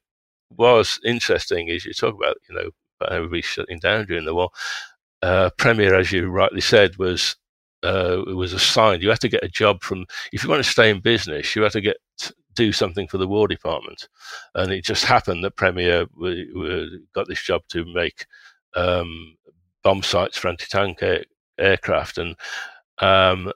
[0.58, 2.70] was interesting is you talk about you know
[3.12, 4.50] everybody shutting down during the war.
[5.22, 7.36] Uh, Premier, as you rightly said, was
[7.84, 9.04] uh, was assigned.
[9.04, 11.62] You had to get a job from if you want to stay in business, you
[11.62, 11.98] had to get
[12.56, 14.08] do something for the War Department,
[14.56, 16.06] and it just happened that Premier
[17.14, 18.26] got this job to make
[18.76, 19.36] um,
[19.84, 21.26] bomb sights for anti-tank air-
[21.58, 22.36] aircraft, and
[23.04, 23.52] um,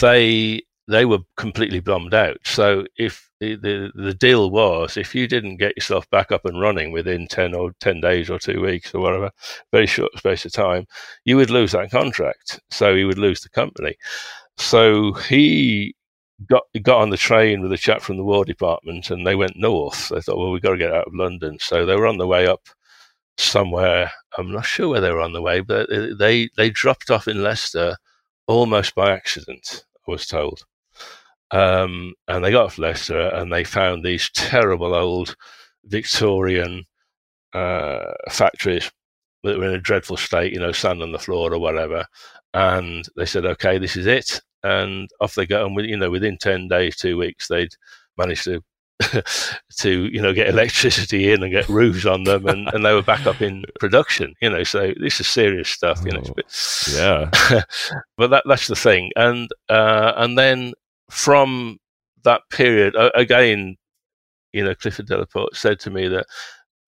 [0.00, 2.38] they they were completely bombed out.
[2.44, 6.60] So if the, the, the deal was if you didn't get yourself back up and
[6.60, 9.30] running within ten or ten days or two weeks or whatever,
[9.72, 10.86] very short space of time,
[11.24, 12.60] you would lose that contract.
[12.70, 13.96] So you would lose the company.
[14.58, 15.94] So he
[16.48, 19.56] got got on the train with a chap from the War Department, and they went
[19.56, 20.08] north.
[20.10, 21.58] They thought, well, we've got to get out of London.
[21.60, 22.62] So they were on the way up
[23.38, 24.10] somewhere.
[24.38, 25.88] I'm not sure where they were on the way, but
[26.18, 27.96] they they dropped off in Leicester
[28.48, 30.64] almost by accident, I was told.
[31.50, 35.36] Um, and they got off Leicester and they found these terrible old
[35.84, 36.84] Victorian
[37.54, 38.90] uh, factories
[39.44, 42.04] that were in a dreadful state, you know, sand on the floor or whatever.
[42.54, 44.40] And they said, okay, this is it.
[44.64, 45.64] And off they go.
[45.64, 47.72] And, you know, within 10 days, two weeks, they'd
[48.16, 48.62] managed to
[49.78, 53.02] to you know get electricity in and get roofs on them, and, and they were
[53.02, 54.34] back up in production.
[54.42, 56.02] You know, so this is serious stuff.
[56.04, 57.62] You know, oh, yeah.
[58.16, 60.72] but that that's the thing, and uh, and then
[61.10, 61.78] from
[62.24, 63.76] that period uh, again,
[64.52, 66.26] you know, Clifford Della Porta said to me that.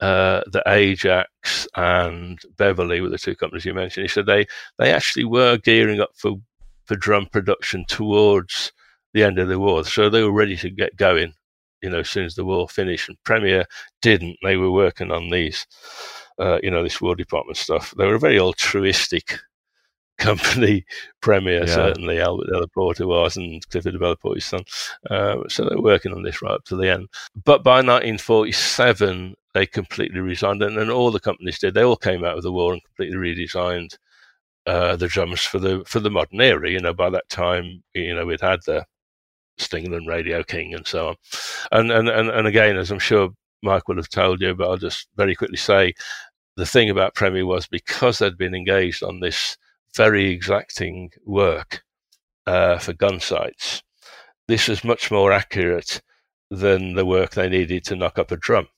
[0.02, 4.04] Uh, the Ajax and Beverley were the two companies you mentioned.
[4.04, 4.46] He said they,
[4.78, 6.36] they actually were gearing up for,
[6.86, 8.72] for drum production towards
[9.12, 9.84] the end of the war.
[9.84, 11.34] So they were ready to get going
[11.82, 13.08] you know, as soon as the war finished.
[13.08, 13.64] And Premier
[14.02, 14.36] didn't.
[14.42, 15.66] They were working on these,
[16.38, 17.94] uh, you know, this War Department stuff.
[17.96, 19.38] They were a very altruistic
[20.18, 20.84] company,
[21.20, 21.74] Premier, yeah.
[21.74, 24.62] certainly, Albert Della Porta was, and Clifford Della Porta's son.
[25.08, 27.08] Uh, so they were working on this right up to the end.
[27.44, 31.74] But by 1947, they completely resigned, and, and all the companies did.
[31.74, 33.96] They all came out of the war and completely redesigned
[34.66, 36.70] uh, the drums for the for the modern era.
[36.70, 38.84] You know, by that time, you know, we'd had the
[39.60, 41.16] Slingerland Radio King and so on.
[41.72, 43.30] And, and, and, and again, as I'm sure
[43.62, 45.94] Mike will have told you, but I'll just very quickly say
[46.56, 49.56] the thing about Premier was because they'd been engaged on this
[49.94, 51.82] very exacting work
[52.46, 53.82] uh, for gun sights,
[54.48, 56.00] this was much more accurate
[56.50, 58.68] than the work they needed to knock up a drum.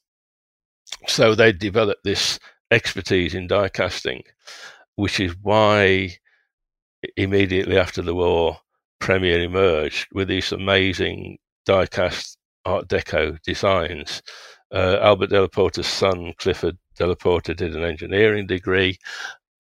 [1.08, 2.38] So they developed this
[2.70, 4.22] expertise in die casting,
[4.96, 6.16] which is why
[7.16, 8.58] immediately after the war,
[9.02, 11.36] Premier emerged with these amazing
[11.66, 14.22] die-cast Art Deco designs.
[14.72, 18.96] Uh, Albert Della Porta's son, Clifford Della Porta, did an engineering degree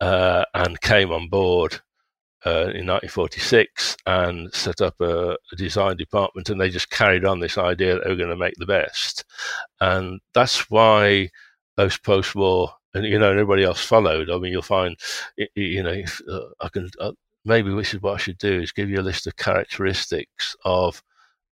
[0.00, 1.74] uh, and came on board
[2.46, 6.48] uh, in 1946 and set up a, a, design department.
[6.48, 9.24] And they just carried on this idea that they were going to make the best.
[9.80, 11.30] And that's why
[11.76, 14.30] those post-war and you know everybody else followed.
[14.30, 14.96] I mean, you'll find,
[15.56, 16.00] you know,
[16.30, 17.12] uh, I can uh,
[17.44, 21.02] maybe which is what I should do is give you a list of characteristics of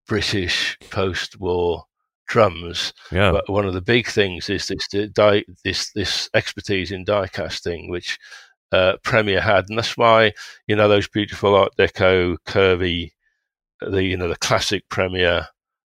[0.08, 1.86] British post-war
[2.28, 2.94] drums.
[3.12, 3.32] Yeah.
[3.32, 7.90] But one of the big things is this die, this this expertise in die casting,
[7.90, 8.18] which
[8.72, 10.34] uh, Premier had, and that's why
[10.68, 13.12] you know those beautiful Art Deco curvy,
[13.82, 15.48] the you know the classic Premier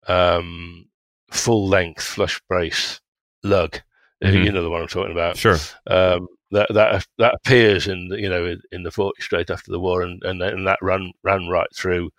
[0.08, 0.88] um,
[1.32, 3.02] full length flush brace
[3.44, 3.82] lug.
[4.24, 4.44] Mm-hmm.
[4.44, 5.38] You know the one I'm talking about.
[5.38, 5.58] Sure.
[5.88, 9.80] Um, that that that appears in the, you know in the 40s straight after the
[9.80, 12.10] war and and, and that ran ran right through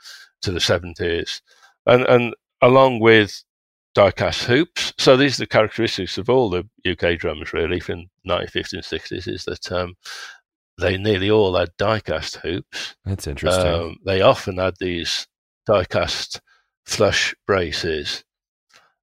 [0.42, 1.40] to the 70s
[1.86, 3.42] and and along with
[3.94, 4.92] die-cast hoops.
[4.98, 9.28] So these are the characteristics of all the UK drums, really, from 1950s and 60s,
[9.28, 9.94] is that um,
[10.78, 12.96] they nearly all had die-cast hoops.
[13.04, 13.66] That's interesting.
[13.66, 15.26] Um, they often had these
[15.66, 16.40] die-cast
[16.86, 18.24] flush braces.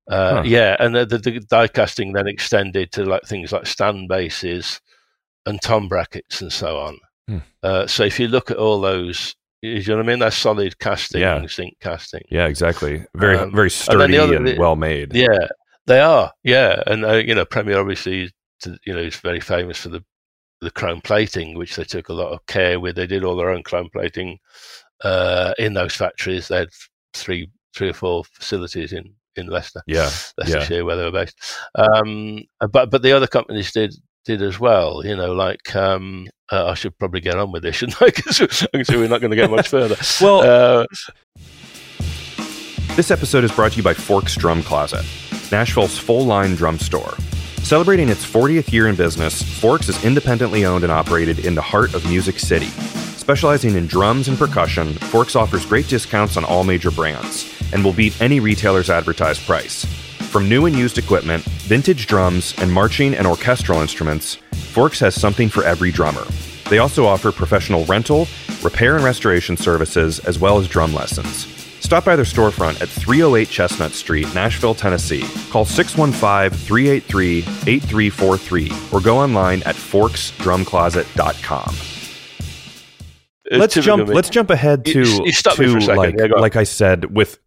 [0.09, 0.43] Uh, huh.
[0.45, 4.79] Yeah, and the, the, the, die casting then extended to like things like stand bases
[5.47, 6.97] and tom brackets and so on.
[7.27, 7.37] Hmm.
[7.63, 10.19] Uh, so if you look at all those, you know what I mean?
[10.19, 11.45] They're solid casting, yeah.
[11.47, 12.21] zinc casting.
[12.29, 13.05] Yeah, exactly.
[13.15, 15.15] Very um, very sturdy and, other, and, well made.
[15.15, 15.47] Yeah,
[15.87, 16.31] they are.
[16.43, 18.31] Yeah, and uh, you know, Premier obviously,
[18.85, 20.03] you know, is very famous for the
[20.61, 22.95] the chrome plating, which they took a lot of care with.
[22.95, 24.39] They did all their own chrome plating
[25.03, 26.47] uh, in those factories.
[26.47, 26.69] They had
[27.13, 30.81] three three or four facilities in in Leicester, yeah, Leicestershire, yeah.
[30.81, 31.39] where they were based.
[31.75, 33.95] Um, but but the other companies did
[34.27, 35.03] did as well.
[35.03, 38.11] You know, like um, uh, I should probably get on with this, shouldn't I?
[38.71, 39.95] Because we're not going to get much further.
[40.21, 40.85] well, uh,
[42.95, 45.05] this episode is brought to you by Forks Drum Closet,
[45.51, 47.15] Nashville's full line drum store.
[47.63, 51.93] Celebrating its 40th year in business, Forks is independently owned and operated in the heart
[51.93, 52.67] of Music City.
[53.17, 57.91] Specializing in drums and percussion, Forks offers great discounts on all major brands and will
[57.91, 59.85] beat any retailer's advertised price.
[60.27, 64.35] From new and used equipment, vintage drums, and marching and orchestral instruments,
[64.73, 66.25] Forks has something for every drummer.
[66.69, 68.27] They also offer professional rental,
[68.61, 71.45] repair and restoration services, as well as drum lessons.
[71.79, 75.23] Stop by their storefront at 308 Chestnut Street, Nashville, Tennessee.
[75.49, 81.73] Call 615 383 8343 or go online at forksdrumcloset.com.
[83.49, 84.09] Let's jump.
[84.09, 87.39] Let's jump ahead to you, you to like yeah, like I said with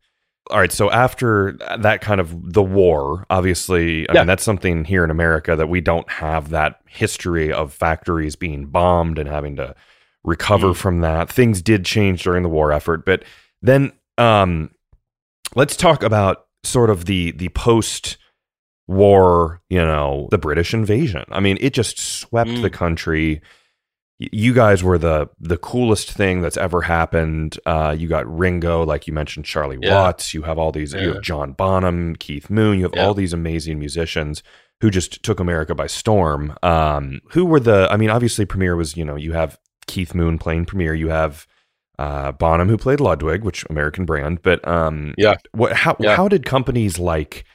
[0.51, 4.20] all right, so after that kind of the war, obviously, I yeah.
[4.20, 8.66] mean that's something here in America that we don't have that history of factories being
[8.66, 9.74] bombed and having to
[10.24, 10.76] recover mm.
[10.76, 11.30] from that.
[11.30, 13.24] Things did change during the war effort, but
[13.62, 14.70] then um,
[15.55, 18.18] let's talk about sort of the the post
[18.86, 21.24] war, you know, the British invasion.
[21.30, 22.62] I mean, it just swept mm.
[22.62, 23.40] the country
[24.20, 27.58] you guys were the the coolest thing that's ever happened.
[27.64, 29.94] Uh, you got Ringo, like you mentioned, Charlie yeah.
[29.94, 30.34] Watts.
[30.34, 30.92] You have all these.
[30.92, 31.00] Yeah.
[31.00, 32.78] You have John Bonham, Keith Moon.
[32.78, 33.06] You have yeah.
[33.06, 34.42] all these amazing musicians
[34.82, 36.54] who just took America by storm.
[36.62, 37.88] Um, who were the?
[37.90, 38.94] I mean, obviously, Premier was.
[38.94, 40.92] You know, you have Keith Moon playing Premier.
[40.92, 41.46] You have
[41.98, 44.42] uh, Bonham who played Ludwig, which American brand.
[44.42, 45.72] But um, yeah, what?
[45.72, 47.46] How how did companies like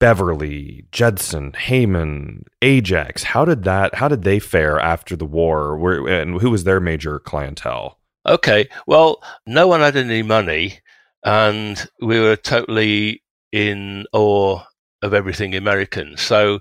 [0.00, 3.22] Beverley, Jedson, Hayman, Ajax.
[3.22, 3.94] How did that?
[3.94, 5.76] How did they fare after the war?
[5.76, 7.98] Where, and who was their major clientele?
[8.26, 10.80] Okay, well, no one had any money,
[11.22, 13.22] and we were totally
[13.52, 14.62] in awe
[15.02, 16.16] of everything American.
[16.16, 16.60] So,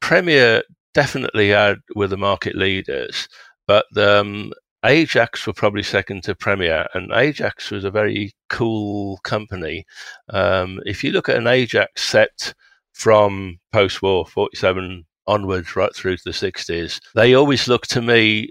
[0.00, 0.62] Premier
[0.94, 3.28] definitely had were the market leaders,
[3.66, 4.52] but um,
[4.84, 9.84] Ajax were probably second to Premier, and Ajax was a very cool company.
[10.30, 12.54] Um, if you look at an Ajax set
[12.98, 18.50] from post war 47 onwards right through to the 60s, they always look to me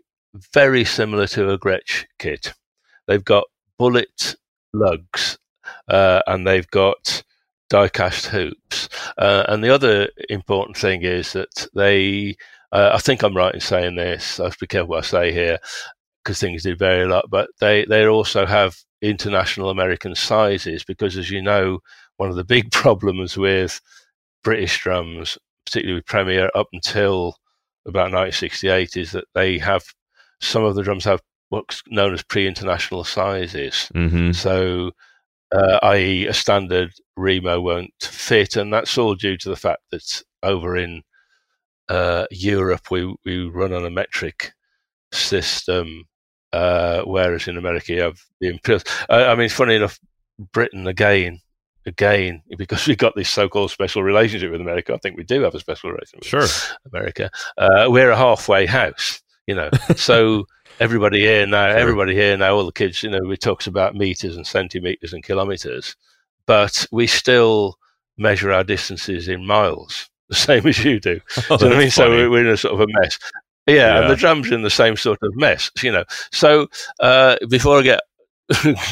[0.54, 2.54] very similar to a Gretsch kit.
[3.08, 3.44] They've got
[3.78, 4.36] bullet
[4.74, 5.38] lugs
[5.90, 7.24] uh, and they've got
[7.70, 8.88] die cast hoops.
[9.18, 12.38] Uh, and the other important thing is that they,
[12.72, 15.08] uh, I think I'm right in saying this, I have to be careful what I
[15.08, 15.58] say here
[16.24, 21.18] because things did vary a lot, but they, they also have international American sizes because,
[21.18, 21.80] as you know,
[22.16, 23.82] one of the big problems with
[24.48, 27.36] British drums, particularly with Premier, up until
[27.86, 29.84] about 1968, is that they have
[30.40, 31.20] some of the drums have
[31.50, 33.92] what's known as pre-international sizes.
[33.94, 34.32] Mm-hmm.
[34.32, 34.92] So,
[35.54, 40.24] uh, i.e., a standard Remo won't fit, and that's all due to the fact that
[40.44, 41.02] over in
[41.90, 44.54] uh, Europe we we run on a metric
[45.12, 46.06] system,
[46.54, 48.82] uh, whereas in America you have the imperial.
[49.10, 50.00] I mean, funny enough,
[50.54, 51.42] Britain again
[51.88, 55.56] again, because we've got this so-called special relationship with America, I think we do have
[55.56, 56.78] a special relationship sure.
[56.92, 57.32] America.
[57.58, 59.70] Uh, we're a halfway house, you know.
[59.96, 60.46] so
[60.80, 61.78] everybody here now, sure.
[61.78, 65.24] everybody here now, all the kids, you know, we talks about meters and centimeters and
[65.24, 65.96] kilometers,
[66.46, 67.78] but we still
[68.18, 71.20] measure our distances in miles, the same as you do.
[71.50, 71.92] Oh, do you know what I mean?
[71.92, 71.92] Funny.
[71.92, 73.18] So we're in a sort of a mess.
[73.66, 76.06] Yeah, yeah, and the drums are in the same sort of mess, you know.
[76.32, 76.68] So
[77.02, 78.00] uh, before I get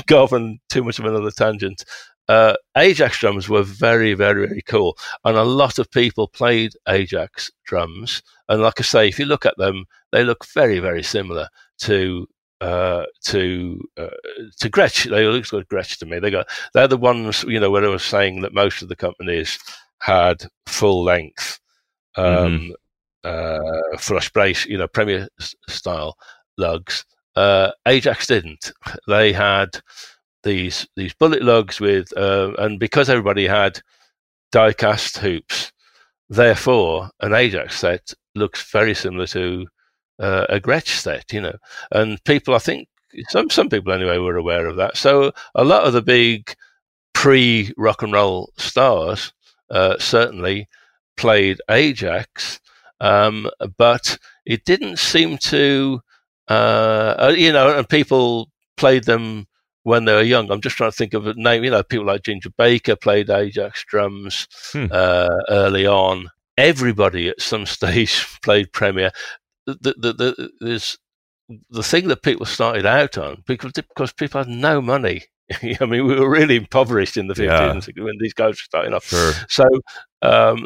[0.08, 1.86] go off on too much of another tangent,
[2.28, 7.52] uh, Ajax drums were very, very, very cool, and a lot of people played Ajax
[7.66, 8.24] drums.
[8.50, 11.48] And like I say, if you look at them, they look very, very similar
[11.80, 12.28] to
[12.62, 14.08] uh, to uh,
[14.60, 15.10] to Gretsch.
[15.10, 16.20] They look like Gretsch to me.
[16.20, 18.96] They got they're the ones you know where I was saying that most of the
[18.96, 19.60] companies
[20.00, 21.60] had full length
[22.16, 22.74] um,
[23.26, 23.94] mm-hmm.
[23.94, 25.28] uh, flush brace, you know, Premier
[25.68, 26.18] style
[26.58, 27.06] lugs.
[27.36, 28.72] Uh, Ajax didn't.
[29.08, 29.70] They had
[30.46, 33.82] these these bullet lugs with, uh, and because everybody had
[34.52, 35.74] die-cast hoops.
[36.30, 39.68] Therefore, an Ajax set looks very similar to
[40.20, 41.56] uh, a Gretsch set, you know.
[41.92, 42.88] And people, I think,
[43.30, 44.98] some some people anyway, were aware of that.
[44.98, 46.56] So a lot of the big
[47.14, 49.34] pre rock and roll stars
[49.70, 50.68] uh, certainly
[51.18, 52.60] played Ajax,
[53.02, 56.02] um, but it didn't seem to,
[56.50, 59.48] uh, uh, you know, and people played them
[59.86, 60.50] when they were young.
[60.50, 61.64] I'm just trying to think of a name.
[61.64, 64.88] You know, people like Ginger Baker played Ajax drums hmm.
[64.92, 66.30] uh, early on.
[66.58, 69.12] Everybody at some stage played Premier.
[69.68, 70.98] The, the, the, there's
[71.70, 75.22] the thing that people started out on because because people had no money.
[75.80, 78.04] I mean, we were really impoverished in the 50s yeah.
[78.04, 79.06] when these guys were starting off.
[79.06, 79.34] Sure.
[79.48, 79.66] So
[80.24, 80.66] um,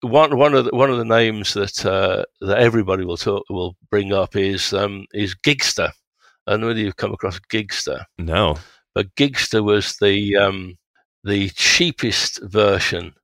[0.00, 3.76] one one of the, one of the names that uh, that everybody will talk will
[3.90, 5.92] bring up is um, is Gigster.
[6.46, 8.04] I don't know whether you've come across Gigster.
[8.18, 8.56] No,
[8.94, 10.76] but Gigster was the um,
[11.24, 13.14] the cheapest version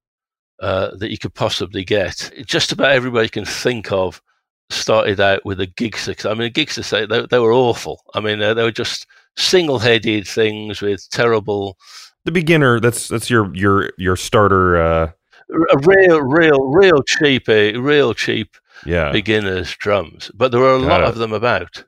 [0.61, 2.31] uh, that you could possibly get.
[2.47, 4.23] Just about everybody can think of
[4.71, 6.31] started out with a Gigster.
[6.31, 8.03] I mean, a Gigster they, they were awful.
[8.15, 9.07] I mean, they, they were just
[9.37, 11.77] single-headed things with terrible.
[12.25, 12.81] The beginner.
[12.81, 14.81] That's that's your your your starter.
[14.81, 15.11] Uh...
[15.51, 18.57] A real, real, real cheap, real cheap.
[18.87, 19.11] Yeah.
[19.13, 21.09] Beginners drums, but there were a Got lot it.
[21.09, 21.85] of them about.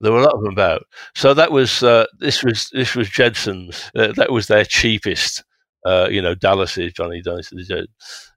[0.00, 0.82] There were a lot of them about.
[1.14, 3.90] So that was uh, this was this was Jedson's.
[3.94, 5.44] Uh, that was their cheapest.
[5.84, 7.22] Uh, you know, Dallas's Johnny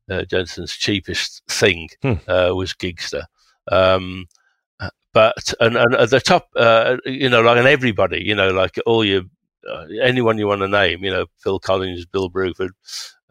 [0.10, 2.14] uh, Jedson's cheapest thing hmm.
[2.28, 3.24] Uh, was Gigster.
[3.72, 4.28] Um,
[5.14, 8.78] but and, and at the top, uh, you know, like and everybody, you know, like
[8.86, 9.24] all your
[9.70, 12.70] uh, anyone you want to name, you know, Phil Collins, Bill Bruford,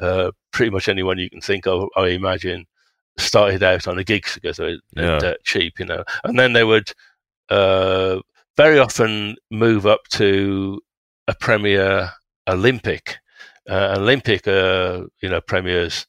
[0.01, 2.67] uh, pretty much anyone you can think of, I imagine,
[3.17, 5.35] started out on a gig because they're yeah.
[5.45, 6.93] cheap, you know, and then they would
[7.51, 8.21] uh,
[8.57, 10.81] very often move up to
[11.27, 12.13] a Premier
[12.49, 13.19] Olympic,
[13.69, 16.07] uh, Olympic, uh, you know, Premier's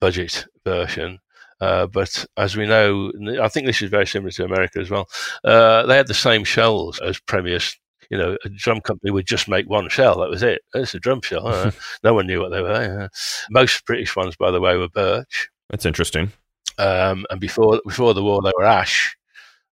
[0.00, 1.18] budget version
[1.60, 3.10] uh, but as we know,
[3.40, 5.08] I think this is very similar to America as well.
[5.44, 7.78] Uh, they had the same shells as Premier's.
[8.10, 10.20] You know, a drum company would just make one shell.
[10.20, 10.62] That was it.
[10.74, 11.46] It's a drum shell.
[11.46, 11.72] Uh,
[12.02, 13.10] no one knew what they were.
[13.50, 15.50] Most British ones, by the way, were birch.
[15.68, 16.32] That's interesting.
[16.78, 19.14] Um, and before before the war, they were ash.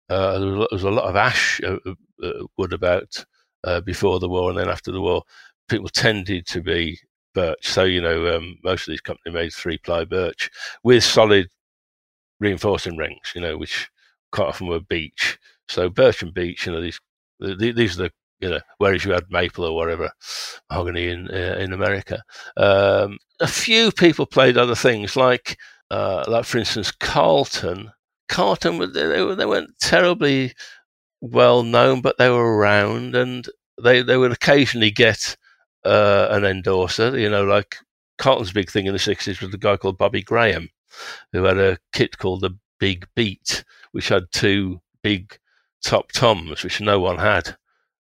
[0.08, 1.76] Uh, there, was, a lot of ash uh,
[2.56, 3.24] wood about
[3.84, 5.22] before the war, and then after the war,
[5.68, 6.98] people tended to be
[7.34, 7.66] birch.
[7.68, 10.50] So you know, um, most of these companies made three ply birch
[10.84, 11.48] with solid
[12.40, 13.88] reinforcing rings, you know, which
[14.32, 15.38] quite often were beech.
[15.68, 17.00] So birch and beech, you know, these
[17.40, 20.10] these are the you know, whereas you had maple or whatever,
[20.70, 22.22] mahogany in uh, in America.
[22.56, 25.58] Um, a few people played other things, like
[25.90, 27.90] uh, like for instance Carlton.
[28.28, 30.54] Carlton, they, they weren't terribly
[31.20, 33.46] well known, but they were around, and
[33.82, 35.36] they they would occasionally get
[35.84, 37.18] uh, an endorser.
[37.18, 37.76] You know, like
[38.18, 40.68] Carlton's big thing in the sixties was a guy called Bobby Graham,
[41.32, 45.38] who had a kit called the Big Beat, which had two big
[45.82, 47.56] top toms, which no one had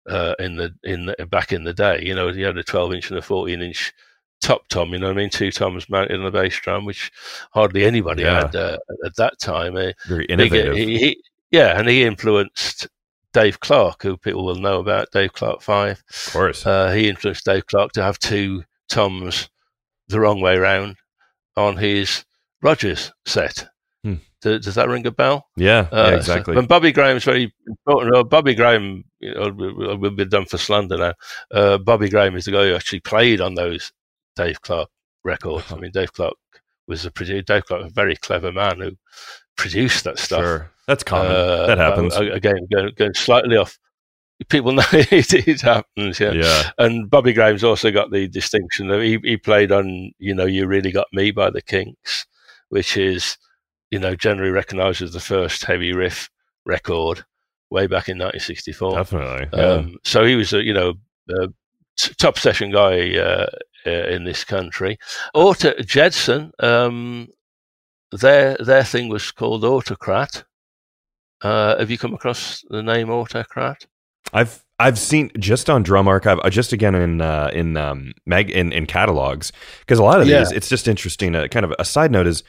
[0.07, 2.01] uh, in the in the, back in the day.
[2.03, 3.93] You know, he had a 12 inch and a 14 inch
[4.45, 4.93] top tom.
[4.93, 5.29] You know what I mean?
[5.29, 7.11] Two toms mounted on a bass drum, which
[7.51, 8.41] hardly anybody yeah.
[8.41, 9.75] had uh, at that time.
[9.75, 10.75] Uh, Very innovative.
[10.75, 12.87] He, he, yeah, and he influenced
[13.33, 16.03] Dave Clark, who people will know about, Dave Clark Five.
[16.27, 16.65] Of course.
[16.65, 19.49] Uh, he influenced Dave Clark to have two toms
[20.07, 20.97] the wrong way round
[21.57, 22.23] on his
[22.61, 23.67] Rogers set.
[24.03, 24.15] Hmm.
[24.41, 25.47] Does, does, that ring a bell?
[25.55, 26.53] Yeah, uh, yeah exactly.
[26.53, 28.13] So, and Bobby Graham's very important.
[28.13, 29.49] Well, Bobby Graham you know,
[29.97, 31.13] will be done for Slander now.
[31.51, 33.91] Uh, Bobby Graham is the guy who actually played on those
[34.35, 34.89] Dave Clark
[35.23, 35.71] records.
[35.71, 36.35] I mean, Dave Clark
[36.87, 37.41] was a producer.
[37.41, 38.91] Dave Clark, a very clever man who
[39.57, 40.41] produced that stuff.
[40.41, 41.31] Sure, that's common.
[41.31, 42.15] Uh, that happens.
[42.15, 43.77] again, going, going slightly off
[44.49, 46.19] people know it, it happens.
[46.19, 46.31] Yeah.
[46.31, 46.71] yeah.
[46.77, 50.67] And Bobby Graham's also got the distinction that he, he played on, you know, You
[50.67, 52.25] Really Got Me by the Kinks
[52.69, 53.37] which is,
[53.91, 56.29] you know, generally recognised as the first heavy riff
[56.65, 57.23] record
[57.69, 58.91] way back in 1964.
[58.91, 59.47] Definitely.
[59.57, 59.65] Yeah.
[59.65, 60.93] Um, so he was, a, you know,
[61.29, 61.47] a
[62.17, 63.47] top session guy uh,
[63.85, 64.97] in this country.
[65.33, 67.27] Auto Jedson, um,
[68.11, 70.43] their their thing was called Autocrat.
[71.41, 73.85] Uh, have you come across the name Autocrat?
[74.33, 78.49] I've I've seen just on Drum Archive, uh, just again in uh, in um, mag
[78.49, 80.39] in, in catalogs because a lot of yeah.
[80.39, 81.35] these, it's just interesting.
[81.35, 82.43] Uh, kind of a side note is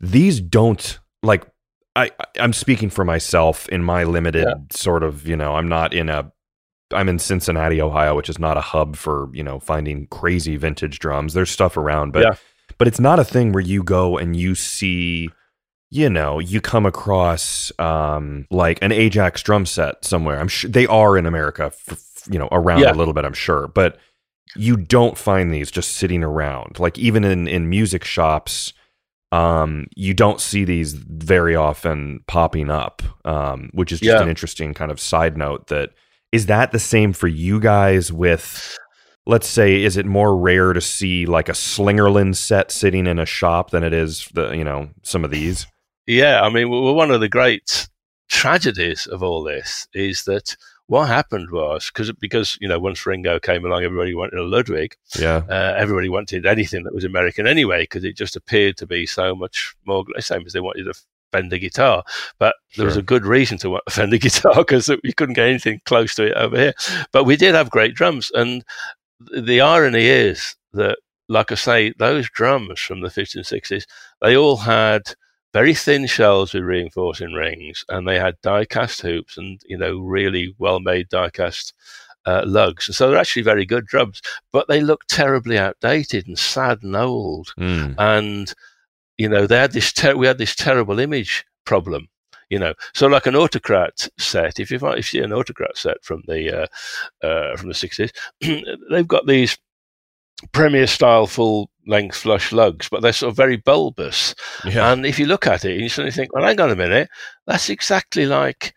[0.00, 1.46] these don't like.
[1.94, 4.54] I I'm speaking for myself in my limited yeah.
[4.70, 6.30] sort of you know I'm not in a
[6.92, 10.98] I'm in Cincinnati, Ohio, which is not a hub for you know finding crazy vintage
[10.98, 11.34] drums.
[11.34, 12.34] There's stuff around, but yeah.
[12.78, 15.30] but it's not a thing where you go and you see
[15.90, 20.38] you know, you come across um, like an Ajax drum set somewhere.
[20.38, 21.96] I'm sure they are in America, for,
[22.30, 22.92] you know, around yeah.
[22.92, 23.24] a little bit.
[23.24, 23.98] I'm sure, but
[24.56, 26.78] you don't find these just sitting around.
[26.78, 28.72] Like even in in music shops,
[29.32, 34.22] um, you don't see these very often popping up, um, which is just Yeah.
[34.22, 35.68] an interesting kind of side note.
[35.68, 35.90] That
[36.32, 38.76] is that the same for you guys with.
[39.28, 43.26] Let's say, is it more rare to see like a Slingerland set sitting in a
[43.26, 45.66] shop than it is the you know some of these?
[46.06, 47.88] Yeah, I mean, well, one of the great
[48.28, 50.56] tragedies of all this is that
[50.86, 54.94] what happened was because because you know once Ringo came along, everybody wanted a Ludwig.
[55.18, 59.06] Yeah, Uh, everybody wanted anything that was American anyway because it just appeared to be
[59.06, 60.94] so much more same as they wanted a
[61.32, 62.02] Fender guitar.
[62.38, 65.48] But there was a good reason to want a Fender guitar because we couldn't get
[65.48, 66.74] anything close to it over here.
[67.12, 68.64] But we did have great drums, and
[69.34, 70.98] the irony is that,
[71.28, 73.84] like I say, those drums from the 50s and 60s,
[74.20, 75.02] they all had
[75.52, 80.54] very thin shells with reinforcing rings, and they had die-cast hoops and you know really
[80.58, 81.72] well-made die-cast
[82.26, 82.88] uh, lugs.
[82.88, 84.20] And so they're actually very good drums,
[84.52, 87.54] but they look terribly outdated and sad and old.
[87.58, 87.94] Mm.
[87.98, 88.52] And
[89.18, 92.08] you know they had this ter- we had this terrible image problem.
[92.48, 94.60] You know, so like an autocrat set.
[94.60, 97.74] If you find, if you see an autocrat set from the uh, uh, from the
[97.74, 98.12] sixties,
[98.90, 99.58] they've got these
[100.52, 104.34] premier style full length flush lugs, but they're sort of very bulbous.
[104.64, 107.08] yeah, And if you look at it, you suddenly think, well, hang on a minute,
[107.46, 108.74] that's exactly like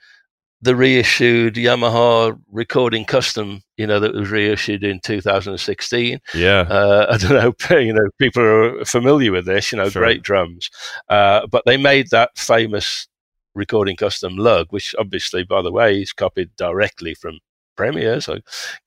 [0.62, 6.20] the reissued Yamaha recording custom, you know, that was reissued in 2016.
[6.34, 7.34] yeah, Uh, I don't
[7.70, 10.01] know, you know, people are familiar with this, you know, Sure.
[10.01, 10.70] great drums.
[11.10, 13.07] Uh, but they made that famous
[13.55, 17.39] recording custom lug, which obviously, by the way, is copied directly from
[17.78, 18.20] Premier.
[18.20, 18.34] So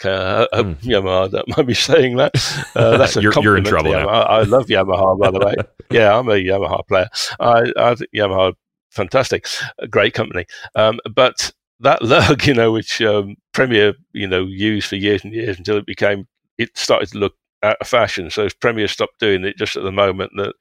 [0.05, 0.73] uh, Hmm.
[0.83, 2.33] Yamaha don't mind me saying that.
[2.77, 4.07] Uh, that's a You're- you're in trouble now.
[4.09, 5.55] I love Yamaha, by the way.
[5.91, 7.09] yeah, I'm a Yamaha player.
[7.41, 8.53] I, I think Yamaha
[8.91, 9.47] fantastic,
[9.79, 10.45] a great company.
[10.75, 11.51] Um, but
[11.83, 15.77] that lug, you know, which um, Premier, you know, used for years and years until
[15.77, 16.27] it became,
[16.59, 18.31] it started to look out of fashion.
[18.31, 20.55] So Premier stopped doing it just at the moment that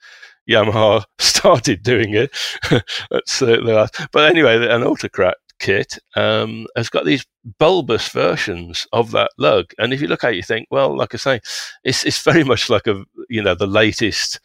[0.49, 2.31] Yamaha started doing it.
[3.11, 3.99] That's uh, the last.
[4.11, 7.25] But anyway, an Autocrat kit um, has got these
[7.59, 11.13] bulbous versions of that lug, and if you look at it, you think, well, like
[11.13, 11.39] I say,
[11.83, 14.39] it's it's very much like a you know the latest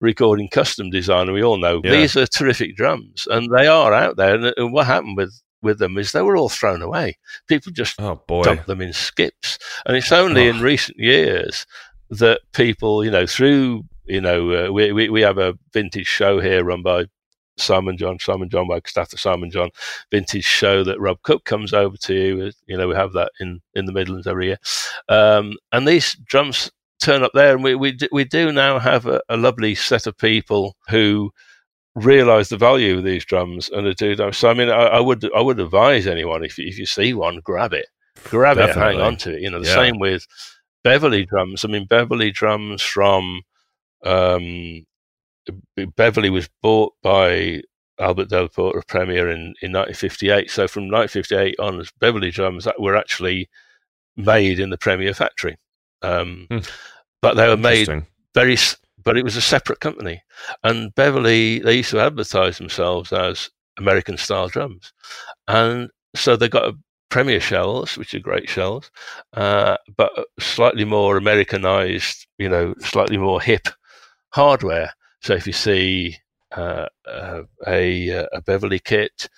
[0.00, 1.28] recording custom design.
[1.28, 1.92] And we all know Yeah.
[1.92, 4.34] these are terrific drums, and they are out there.
[4.34, 5.32] And, and what happened with
[5.62, 7.16] with them is they were all thrown away.
[7.48, 9.58] People just oh boy, dump them in skips.
[9.86, 11.66] And it's only in recent years
[12.10, 16.40] that people, you know, through, you know, uh, we, we, we have a vintage show
[16.40, 17.06] here run by
[17.56, 19.70] Simon John, Simon John Wagstaff, Simon John
[20.10, 22.50] vintage show that Rob Cook comes over to.
[22.66, 24.58] You know, we have that in, in the Midlands every year.
[25.08, 29.06] Um, and these drums turn up there, and we, we, do, we do now have
[29.06, 31.32] a, a lovely set of people who
[31.94, 34.32] realize the value of these drums and they do them.
[34.32, 37.12] So I mean, I, I would I would advise anyone if you, if you see
[37.14, 37.86] one, grab it,
[38.24, 39.40] grab it, hang on to it.
[39.42, 39.74] You know, the Yeah.
[39.74, 40.26] same with
[40.84, 41.64] Beverley drums.
[41.64, 43.42] I mean, Beverley drums from
[44.04, 44.84] um,
[45.96, 47.62] Beverley was bought by
[48.00, 50.50] Albert Della Porta of Premier in, in 1958.
[50.50, 53.48] So from 1958 on, Beverley drums that were actually
[54.16, 55.56] made in the Premier factory.
[56.02, 56.58] Um, Hmm.
[57.20, 57.86] But they were made
[58.34, 58.56] very,
[59.04, 60.22] but it was a separate company.
[60.62, 64.92] And Beverley, they used to advertise themselves as American style drums.
[65.48, 66.76] And so they got a
[67.10, 68.90] Premier shells, which are great shells,
[69.34, 73.68] uh, but slightly more Americanized, you know, slightly more hip
[74.30, 74.94] hardware.
[75.20, 76.16] So if you see
[76.56, 79.28] uh, uh, a, a Beverley kit,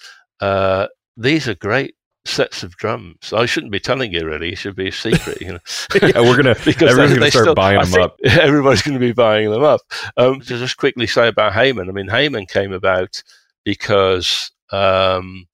[0.41, 0.87] uh,
[1.17, 1.97] these are great
[2.27, 3.33] sets of drums.
[3.33, 5.41] I shouldn't be telling you really; it should be a secret.
[5.41, 5.59] You know,
[6.03, 8.17] yeah, we're gonna because everyone's they- gonna start still- buying I them up.
[8.25, 9.81] Everybody's going to be buying them up.
[10.17, 13.23] Um, to just quickly say about Hayman, I mean, Hayman came about
[13.65, 15.47] because um,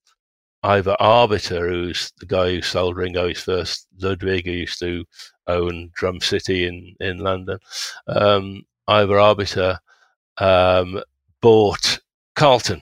[0.63, 5.05] Ivor Arbiter, who's the guy who sold Ringo his first Ludwig, who used to
[5.47, 7.59] own Drum City in in London,
[8.07, 9.79] um, Ivor Arbiter
[10.39, 11.03] um,
[11.41, 11.99] bought
[12.37, 12.81] Carlton.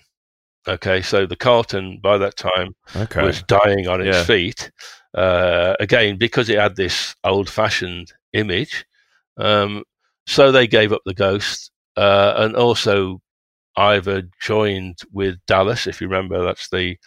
[0.69, 4.25] Okay, so the Carlton by that time Okay, was dying on its Yeah.
[4.25, 4.71] feet.
[5.15, 8.85] Uh, again, because it had this old fashioned image.
[9.39, 9.85] Um,
[10.27, 11.71] so they gave up the ghost.
[11.97, 13.21] Uh, and also,
[13.77, 16.99] Ivor joined with Dallas, if you remember, that's the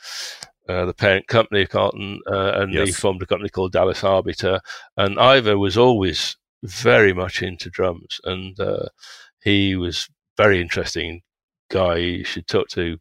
[0.70, 2.96] uh, the parent company of Carlton, uh, and he Yes.
[3.00, 4.62] formed a company called Dallas Arbiter.
[4.96, 8.86] And Ivor was always very much into drums, and uh,
[9.44, 10.08] he was
[10.38, 11.22] very interesting
[11.70, 11.98] guy.
[11.98, 12.98] You should talk to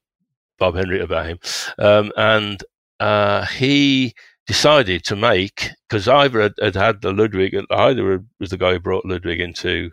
[0.60, 1.38] Bob Henry about him.
[1.78, 2.62] Um, and
[3.00, 4.14] uh, he
[4.46, 7.56] decided to make because Ivor had, had had the Ludwig.
[7.70, 9.90] Ivor was the guy who brought Ludwig into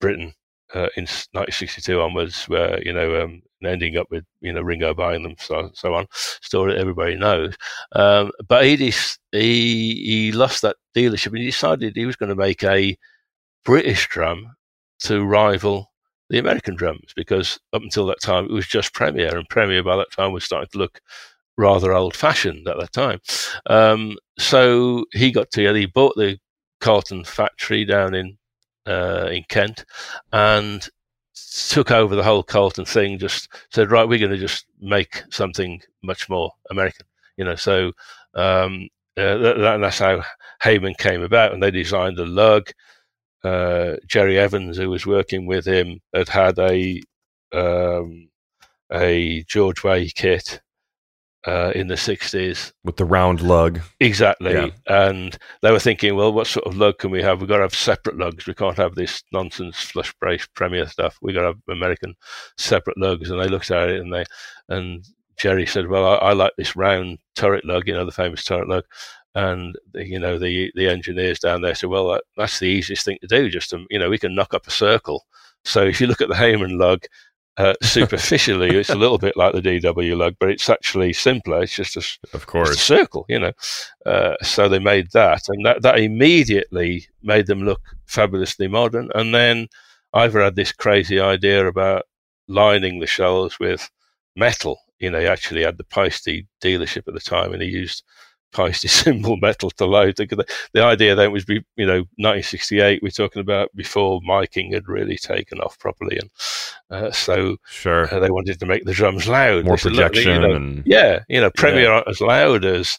[0.00, 0.34] Britain
[0.74, 5.22] uh, in 1962 onwards, where you know, um, ending up with you know Ringo buying
[5.22, 6.06] them, so so on.
[6.12, 7.54] Story everybody knows.
[7.92, 8.92] Um, but he, he
[9.32, 12.96] he lost that dealership, and he decided he was going to make a
[13.64, 14.56] British drum
[15.00, 15.92] to rival
[16.30, 19.96] the American drums, because up until that time it was just Premier, and Premier by
[19.96, 21.00] that time was starting to look
[21.56, 23.20] rather old fashioned at that time.
[23.66, 26.38] Um, so he got together, he bought the
[26.80, 28.38] Carlton factory down in
[28.86, 29.84] uh, in Kent,
[30.32, 30.88] and
[31.68, 33.18] took over the whole Carlton thing.
[33.18, 37.06] Just said, right, we're going to just make something much more American.
[37.36, 37.92] You know, so
[38.34, 40.22] um, uh, that, that's how
[40.62, 42.70] Hayman came about, and they designed the lug.
[43.44, 47.00] Uh, Jerry Evans, who was working with him, had had a
[47.52, 48.28] um,
[48.92, 50.60] a George Way kit
[51.46, 52.72] uh, in the 60s.
[52.84, 53.80] With the round lug.
[54.00, 54.52] Exactly.
[54.52, 54.68] Yeah.
[54.86, 57.40] And they were thinking, well, what sort of lug can we have?
[57.40, 58.46] We've got to have separate lugs.
[58.46, 61.16] We can't have this nonsense flush brace Premier stuff.
[61.22, 62.14] We've got to have American
[62.56, 63.30] separate lugs.
[63.30, 64.24] And they looked at it and they,
[64.68, 65.04] and
[65.38, 68.68] Jerry said, well, I, I like this round turret lug, you know, the famous turret
[68.68, 68.84] lug.
[69.34, 73.04] And the, you know the the engineers down there said, "Well, that, that's the easiest
[73.04, 73.48] thing to do.
[73.50, 75.26] Just to, you know, we can knock up a circle.
[75.64, 77.04] So if you look at the Hayman lug,
[77.58, 81.62] uh, superficially, it's a little bit like the DW lug, but it's actually simpler.
[81.62, 83.52] It's just a, of course, a circle, you know.
[84.06, 89.10] Uh, so they made that, and that, that immediately made them look fabulously modern.
[89.14, 89.66] And then
[90.14, 92.04] Ivor had this crazy idea about
[92.46, 93.90] lining the shells with
[94.36, 94.78] metal.
[95.00, 96.28] You know, he actually had the Paiste
[96.62, 98.02] dealership at the time, and he used
[98.52, 100.16] Paiste cymbal metal to load.
[100.16, 103.02] The, the idea then was, be, you know, 1968.
[103.02, 106.30] We're talking about before miking had really taken off properly, and
[106.90, 110.54] uh, so sure uh, they wanted to make the drums loud, more projection, you know,
[110.54, 111.90] and yeah, you know, Premier yeah.
[111.90, 112.98] aren't as loud as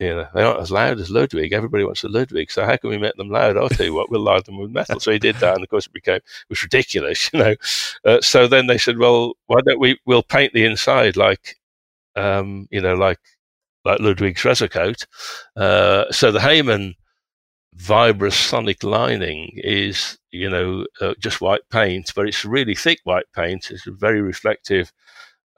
[0.00, 1.52] you know, they aren't as loud as Ludwig.
[1.52, 3.58] Everybody wants a Ludwig, so how can we make them loud?
[3.58, 4.98] I'll tell you what, we'll loud them with metal.
[4.98, 7.54] So he did that, and of course it became it was ridiculous, you know.
[8.04, 10.00] Uh, so then they said, well, why don't we?
[10.06, 11.58] We'll paint the inside like,
[12.16, 13.20] um, you know, like
[13.84, 15.06] like Ludwig's Resercoat.
[15.56, 16.94] Uh, so the Hayman
[17.76, 23.70] Vibrasonic lining is, you know, uh, just white paint, but it's really thick white paint.
[23.70, 24.92] It's a very reflective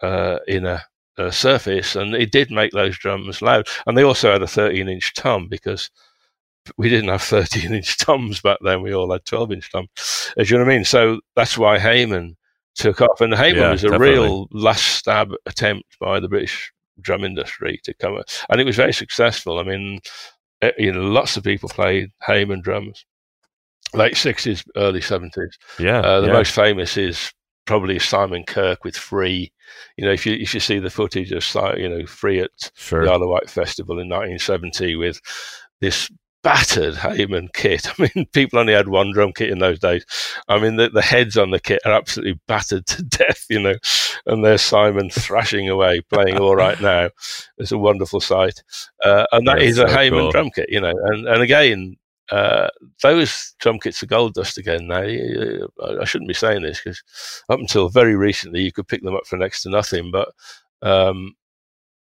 [0.03, 0.83] uh, in a,
[1.17, 3.67] a, surface, and it did make those drums loud.
[3.87, 5.91] And they also had a 13 inch tom because
[6.77, 8.83] we didn't have 13 inch toms back then.
[8.83, 9.89] We all had 12 inch toms.
[10.37, 10.85] As you know what I mean?
[10.85, 12.37] So that's why Hayman
[12.75, 13.21] took off.
[13.21, 14.15] And the Hayman yeah, was a definitely.
[14.15, 18.93] real last stab attempt by the British drum industry to come, and it was very
[18.93, 19.59] successful.
[19.59, 20.01] I mean,
[20.61, 23.05] eh, you know, lots of people played Hayman drums,
[23.95, 25.57] late sixties, early seventies.
[25.79, 26.33] Yeah, uh, the yeah.
[26.33, 27.33] most famous is
[27.65, 29.53] probably Simon Kirke with Free.
[29.97, 33.05] You know, if you if you see the footage of you know Free at sure.
[33.05, 35.21] the Isle of Wight Festival in 1970 with
[35.81, 36.11] this
[36.43, 37.89] battered Hayman kit.
[37.99, 40.05] I mean, people only had one drum kit in those days.
[40.49, 43.75] I mean, the, the heads on the kit are absolutely battered to death, you know,
[44.27, 47.11] and there's Simon thrashing away, playing all right now.
[47.59, 48.63] It's a wonderful sight.
[49.05, 50.31] Uh, and that That's is a so Hayman cool.
[50.31, 51.97] drum kit, you know, and, and again,
[52.31, 52.69] uh,
[53.03, 55.03] those drum kits are gold dust again now.
[55.03, 57.03] I shouldn't be saying this because
[57.51, 60.11] up until very recently, you could pick them up for next to nothing.
[60.11, 60.31] But
[60.81, 61.35] um,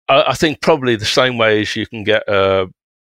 [0.06, 2.68] I, I, think probably the same way as you can get a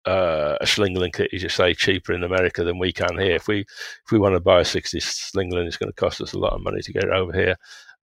[0.06, 3.36] uh, a Slingerland kit, as you say, cheaper in America than we can here.
[3.36, 6.34] If we if we want to buy a 60 Slingerland, it's going to cost us
[6.34, 7.56] a lot of money to get it over here,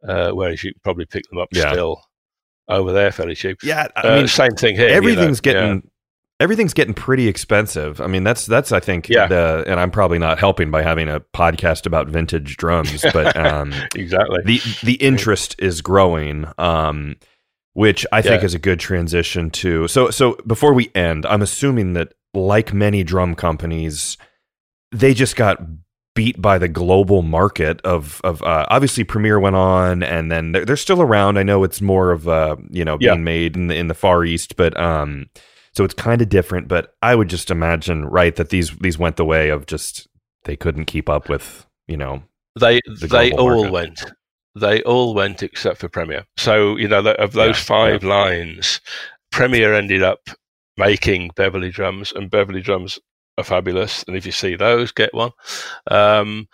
[0.06, 1.72] uh, whereas you can probably pick them up yeah.
[1.72, 2.00] still
[2.68, 3.58] over there fairly cheap.
[3.62, 4.88] Yeah, I uh, mean, same thing here.
[4.88, 5.60] Everything's you know?
[5.60, 5.74] getting.
[5.76, 5.90] Yeah.
[6.40, 8.00] Everything's getting pretty expensive.
[8.00, 9.26] I mean, that's that's I think, yeah.
[9.26, 13.74] The, and I'm probably not helping by having a podcast about vintage drums, but um,
[13.96, 16.46] exactly the the interest is growing.
[16.56, 17.16] Um,
[17.78, 19.86] which I think is a good transition to.
[19.86, 24.18] So so before we end, I'm assuming that like many drum companies,
[24.90, 25.60] they just got
[26.16, 30.64] beat by the global market of of uh, obviously Premier went on and then they're,
[30.64, 31.38] they're still around.
[31.38, 33.14] I know it's more of uh, you know being yeah.
[33.14, 35.26] made in the in the Far East, but um,
[35.72, 36.66] so it's kind of different.
[36.66, 40.08] But I would just imagine right that these these went the way of just
[40.46, 42.24] they couldn't keep up with you know
[42.58, 43.72] they the they all market.
[43.72, 44.04] went
[44.60, 46.24] they all went except for Premier.
[46.36, 48.08] So, you know, of those yeah, five yeah.
[48.08, 48.80] lines,
[49.30, 50.28] Premier ended up
[50.76, 52.98] making Beverley drums, and Beverley drums
[53.36, 54.04] are fabulous.
[54.04, 55.32] And if you see those, get one.
[55.90, 56.48] Um,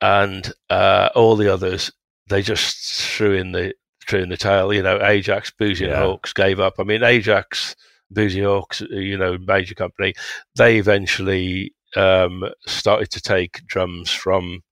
[0.00, 1.90] and uh, all the others,
[2.28, 3.74] they just threw in the
[4.06, 4.72] threw in the tail.
[4.72, 5.86] You know, Ajax, Boosey yeah.
[5.88, 6.74] and Hawkes gave up.
[6.78, 7.74] I mean, Ajax,
[8.12, 10.14] Boosey Hawkes, you know, major company,
[10.56, 14.62] they eventually um, started to take drums from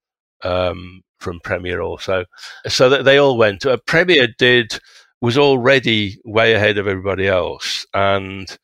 [0.43, 2.25] um, from Premier also.
[2.69, 3.65] So that they all went.
[3.65, 4.79] Uh, Premier did
[5.21, 8.59] was already way ahead of everybody else, and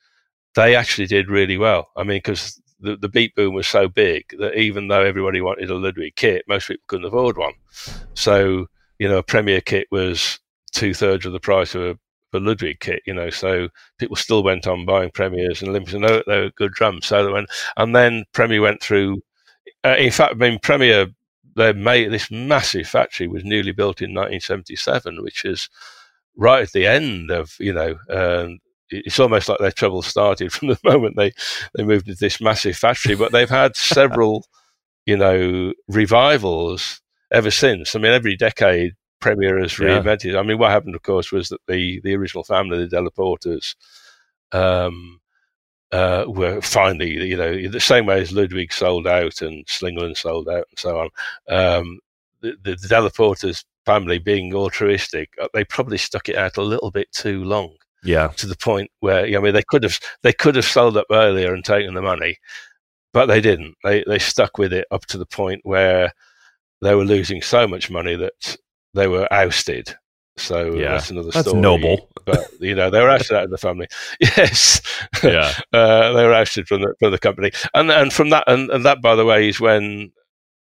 [0.55, 1.89] they actually did really well.
[1.97, 5.71] I mean, because the, the beat boom was so big that even though everybody wanted
[5.71, 7.55] a Ludwig kit, most people couldn't afford one.
[8.15, 8.67] So
[8.99, 10.39] you know, a Premier kit was
[10.73, 11.99] two thirds of the price of a,
[12.37, 13.03] a, Ludwig kit.
[13.07, 16.51] You know, so people still went on buying Premiers and Olympics, and they, they were
[16.57, 17.07] good drums.
[17.07, 19.23] So they went, and then Premier went through.
[19.85, 21.07] Uh, in fact, I mean, Premier
[21.59, 25.69] they made this massive factory was newly built in 1977, which is
[26.37, 27.97] right at the end of you know.
[28.11, 28.59] Um,
[28.91, 31.33] it's almost like their trouble started from the moment they,
[31.75, 34.47] they moved into this massive factory, but they've had several,
[35.07, 37.01] you know, revivals
[37.31, 37.95] ever since.
[37.95, 40.33] I mean, every decade, Premier has reinvented.
[40.33, 40.39] Yeah.
[40.39, 43.75] I mean, what happened, of course, was that the, the original family, the Della Portas,
[44.53, 45.21] um,
[45.93, 50.49] uh, were finally, you know, the same way as Ludwig sold out and Slingerland sold
[50.49, 51.09] out and so on.
[51.49, 51.99] Um,
[52.41, 56.63] the, the, the Della Portas family being altruistic, uh, they probably stuck it out a
[56.63, 57.75] little bit too long.
[58.05, 58.29] Yeah.
[58.29, 61.53] To the point where, I mean, they could have they could have sold up earlier
[61.53, 62.37] and taken the money,
[63.13, 63.75] but they didn't.
[63.83, 66.13] They they stuck with it up to the point where
[66.81, 68.57] they were losing so much money that
[68.95, 69.97] they were ousted.
[70.39, 70.93] So yeah.
[70.93, 71.61] that's another that's story.
[71.61, 72.09] noble.
[72.25, 73.89] But you know, they were ousted out of the family.
[74.21, 74.81] Yes.
[75.23, 75.53] Yeah.
[75.73, 78.85] uh, they were ousted from the from the company, and and from that and, and
[78.85, 80.13] that by the way is when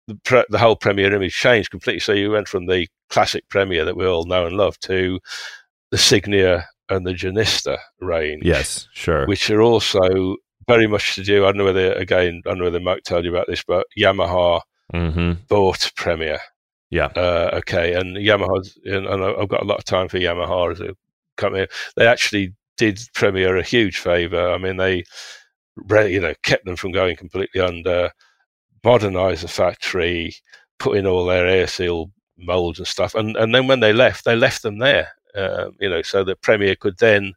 [0.07, 2.01] the, pre- the whole Premier image changed completely.
[2.01, 5.20] So you went from the classic Premier that we all know and love to
[5.91, 8.45] the Signia and the Genista range.
[8.45, 9.27] Yes, sure.
[9.27, 11.45] Which are also very much to do.
[11.45, 13.87] I don't know whether again, I don't know whether Mike told you about this, but
[13.99, 14.61] Yamaha
[14.93, 15.33] mm-hmm.
[15.49, 16.41] bought Premier.
[16.95, 17.07] Yeah.
[17.16, 20.95] Uh, okay, and Yamaha, and I've got a lot of time for Yamaha as a
[21.36, 21.66] company.
[21.97, 24.51] They actually did Premier a huge favour.
[24.53, 25.03] I mean, they,
[25.90, 28.12] you know, kept them from going completely under,
[28.84, 30.34] modernised the factory,
[30.78, 34.24] put in all their air seal molds and stuff, and and then when they left,
[34.24, 35.09] they left them there.
[35.36, 37.34] Um, you know, so that Premier could then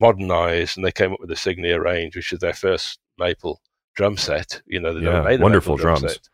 [0.00, 3.60] modernise, and they came up with the Signia range, which is their first maple
[3.96, 4.62] drum set.
[4.66, 6.00] You know, they yeah, never made a wonderful drums.
[6.00, 6.28] Drum set,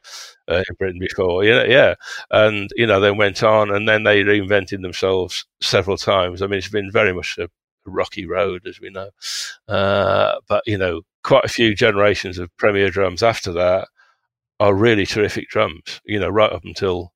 [0.48, 1.44] uh, in Britain before.
[1.44, 1.94] Yeah, yeah,
[2.30, 6.42] and you know, then went on, and then they reinvented themselves several times.
[6.42, 7.48] I mean, it's been very much a
[7.86, 9.10] rocky road, as we know.
[9.68, 13.88] Uh, but you know, quite a few generations of Premier drums after that
[14.60, 16.00] are really terrific drums.
[16.04, 17.12] You know, right up until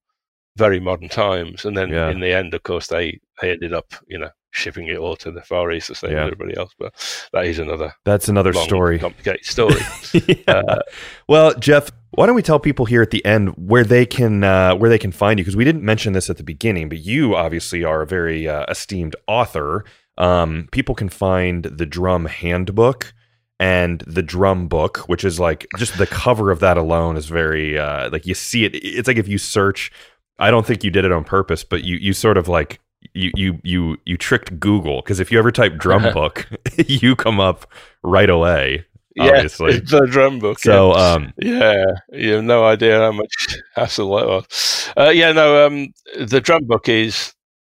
[0.55, 2.09] very modern times, and then yeah.
[2.09, 5.31] in the end, of course, they they ended up, you know, shipping it all to
[5.31, 6.25] the Far East the same yeah.
[6.25, 6.73] as everybody else.
[6.77, 6.93] But
[7.33, 9.81] that is another that's another long, story, complicated story.
[10.27, 10.35] yeah.
[10.47, 10.79] uh,
[11.27, 14.75] well, Geoff, why don't we tell people here at the end where they can uh,
[14.75, 15.45] where they can find you?
[15.45, 18.65] Because we didn't mention this at the beginning, but you obviously are a very uh,
[18.67, 19.85] esteemed author.
[20.17, 23.13] Um, people can find the Drum Handbook
[23.59, 27.77] and the drum book which is like just the cover of that alone is very
[27.77, 29.91] uh like you see it it's like if you search
[30.37, 32.79] i don't think you did it on purpose but you you sort of like
[33.13, 36.47] you you you you tricked Google because if you ever type drum book,
[36.87, 37.65] you come up
[38.03, 38.85] right away.
[39.19, 40.59] Obviously, yeah, it's a drum book.
[40.59, 41.03] So, yeah.
[41.03, 43.33] um, yeah, you have no idea how much
[43.75, 44.93] hassle that was.
[44.95, 47.33] Uh, yeah, no, um, the drum book is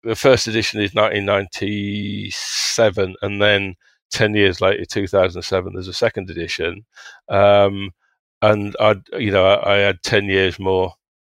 [0.04, 3.76] the first edition is 1997, and then
[4.10, 6.84] 10 years later, 2007, there's a second edition.
[7.30, 7.92] Um,
[8.42, 10.94] and I, you know, I, I had 10 years more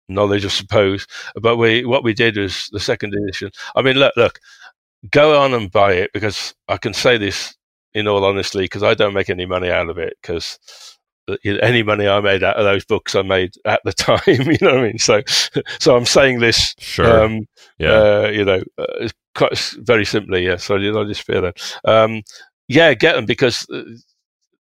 [0.08, 1.06] knowledge, I suppose.
[1.40, 3.50] But we what we did was the second edition.
[3.74, 4.40] I mean, look, look,
[5.10, 7.54] go on and buy it because I can say this
[7.94, 10.58] in all honesty because I don't make any money out of it because
[11.44, 14.20] any money I made out of those books I made at the time.
[14.26, 14.98] You know what I mean?
[14.98, 15.22] So,
[15.78, 16.74] so I'm saying this.
[16.78, 17.24] Sure.
[17.24, 17.46] Um,
[17.78, 17.92] yeah.
[17.92, 20.44] Uh, you know, uh, quite very simply.
[20.44, 20.56] Yeah.
[20.56, 21.80] Did I just fear that?
[21.84, 22.22] Um,
[22.68, 23.82] yeah, get them because uh,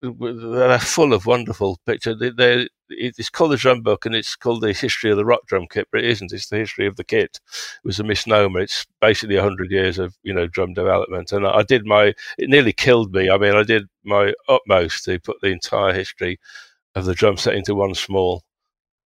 [0.02, 2.18] they're full of wonderful pictures.
[2.36, 5.66] They, it's called the drum book and it's called the history of the rock drum
[5.70, 6.32] kit, but it isn't.
[6.32, 7.40] It's the history of the kit.
[7.46, 8.60] It was a misnomer.
[8.60, 12.14] It's basically hundred years of you know drum development, and I did my.
[12.38, 13.30] It nearly killed me.
[13.30, 16.38] I mean, I did my utmost to put the entire history
[16.94, 18.42] of the drum set into one small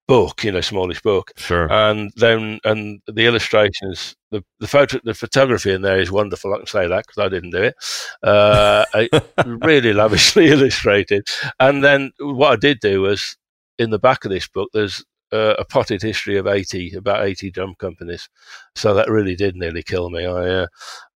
[0.07, 1.33] book, you know, smallish book.
[1.37, 1.71] Sure.
[1.73, 6.53] And then, and the illustrations, the the photo, the photography in there is wonderful.
[6.55, 7.75] I can say that because I didn't do it.
[8.23, 8.85] Uh,
[9.47, 11.27] really lavishly illustrated.
[11.61, 13.37] And then what I did do was
[13.79, 17.51] in the back of this book, there's uh, a potted history of 80, about 80
[17.51, 18.29] drum companies.
[18.75, 20.27] So that really did nearly kill me.
[20.27, 20.67] I, uh,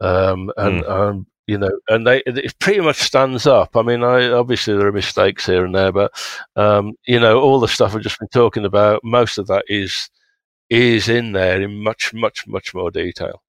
[0.00, 0.90] um, and, mm.
[0.90, 3.76] um, you know, and they, it pretty much stands up.
[3.76, 6.12] I mean, I, obviously there are mistakes here and there, but,
[6.56, 10.10] um, you know, all the stuff I've just been talking about, most of that is,
[10.68, 13.42] is in there in much, much, much more detail.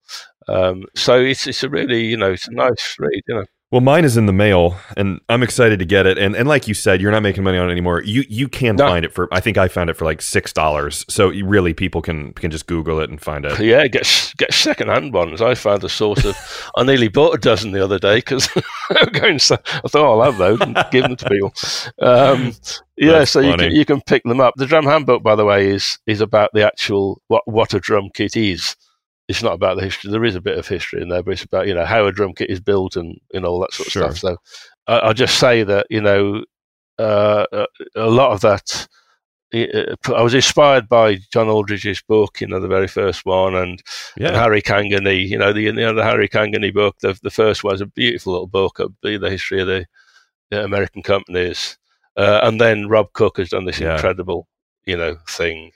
[0.48, 3.46] Um, so it's, it's a really, you know, it's a nice read, you know.
[3.72, 6.18] Well, mine is in the mail, and I'm excited to get it.
[6.18, 8.02] And and like you said, you're not making money on it anymore.
[8.02, 8.88] You you can No.
[8.88, 9.32] find it for.
[9.32, 11.06] I think I found it for like six dollars.
[11.08, 13.60] So really, people can can just Google it and find it.
[13.60, 15.40] Yeah, get get second-hand ones.
[15.40, 16.36] I found a sort of.
[16.78, 18.50] I nearly bought a dozen the other day because
[18.90, 21.54] I thought oh, I'll have those and give them to people.
[22.02, 22.54] Um,
[22.98, 24.56] yeah, That's so you can, you can pick them up.
[24.58, 28.10] The drum handbook, by the way, is is about the actual what what a drum
[28.16, 28.76] kit is.
[29.30, 30.12] It's not about the history.
[30.12, 32.12] There is a bit of history in there, but it's about you know how a
[32.12, 34.04] drum kit is built and know all that sort of Sure.
[34.16, 34.18] stuff.
[34.18, 34.38] So
[34.88, 36.44] I, I'll just say that you know
[36.98, 37.66] uh, a,
[37.96, 38.88] a lot of that.
[39.54, 43.82] uh, I was inspired by John Aldridge's book, you know, the very first one, and
[44.18, 46.98] and Harry Cangany, you know, the you know, the Harry Cangany book.
[47.02, 49.86] The the first was a beautiful little book of the, the history of the,
[50.52, 51.78] the American companies,
[52.18, 53.94] uh, and then Rob Cook has done this Yeah.
[53.96, 54.48] incredible,
[54.86, 55.72] you know, thing,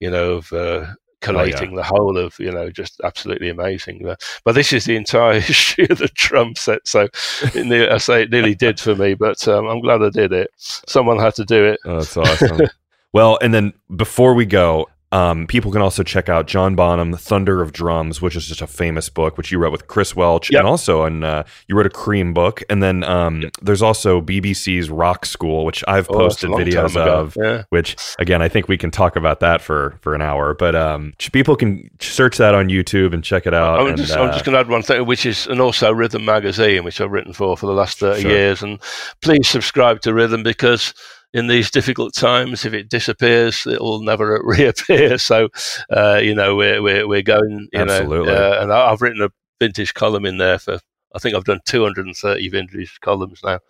[0.00, 0.86] you know, of uh,
[1.22, 4.02] Oh, collating the whole of, you know, just absolutely amazing.
[4.02, 7.08] But, but this is the entire issue of the drum set, so
[7.54, 10.32] it ne- I say it nearly did for me, but um, I'm glad I did
[10.32, 10.50] it.
[10.56, 11.80] Someone had to do it.
[11.84, 12.66] oh, that's awesome.
[13.12, 14.88] well, and then before we go.
[15.12, 18.66] Um, people can also check out John Bonham, Thunder of Drums, which is just a
[18.66, 20.60] famous book, which you wrote with Chris Welch, Yep.
[20.60, 22.62] and also on uh, you wrote a Cream book.
[22.70, 27.36] And then um, there's also BBC's Rock School, which I've Oh, posted videos of.
[27.40, 27.62] Yeah.
[27.70, 31.12] which again i think we can talk about that for for an hour but um
[31.32, 34.44] people can search that on youtube and check it out I'm and, just, uh, just
[34.44, 37.56] going to add one thing, which is, and also Rhythm Magazine, which I've written for
[37.56, 38.30] for the last 30 Sure.
[38.30, 38.62] years.
[38.62, 38.78] And
[39.20, 40.94] please subscribe to Rhythm because
[41.34, 45.18] in these difficult times, if it disappears, it will never reappear.
[45.18, 45.48] So,
[45.90, 48.32] uh, you know, we're, we're, we're going, you Absolutely.
[48.32, 49.30] know, uh, and I've written a
[49.60, 50.78] vintage column in there for,
[51.14, 53.60] I think I've done 230 vintage columns now.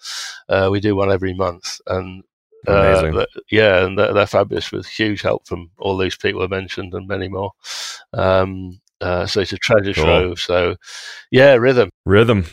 [0.49, 1.81] Uh, we do one every month.
[1.87, 2.25] And
[2.67, 3.27] uh, Amazing.
[3.51, 7.09] yeah, and they're, they're fabulous with huge help from all these people I mentioned and
[7.09, 7.53] many more.
[8.13, 10.05] Um, uh, so it's a treasure Cool.
[10.05, 10.39] trove.
[10.39, 10.77] So,
[11.31, 11.91] yeah, rhythm.
[12.07, 12.47] rhythm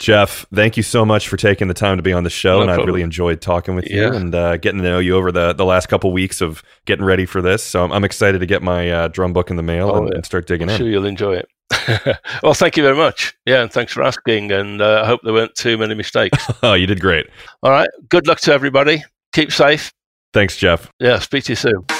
[0.00, 2.62] Geoff thank you so much for taking the time to be on the show No
[2.62, 5.52] and i've really enjoyed talking with you and uh, getting to know you over the
[5.52, 8.62] the last couple weeks of getting ready for this so i'm, I'm excited to get
[8.62, 10.14] my uh, drum book in the mail Oh, and, yeah.
[10.16, 11.48] and start digging I'm in sure you'll enjoy it.
[12.42, 13.32] well, thank you very much.
[13.46, 14.50] Yeah, and thanks for asking.
[14.50, 16.44] And uh, I hope there weren't too many mistakes.
[16.64, 17.26] oh you did great
[17.62, 17.88] All right.
[18.08, 19.04] Good luck to everybody.
[19.34, 19.92] Keep safe.
[20.32, 21.99] thanks Geoff Yeah, speak to you soon.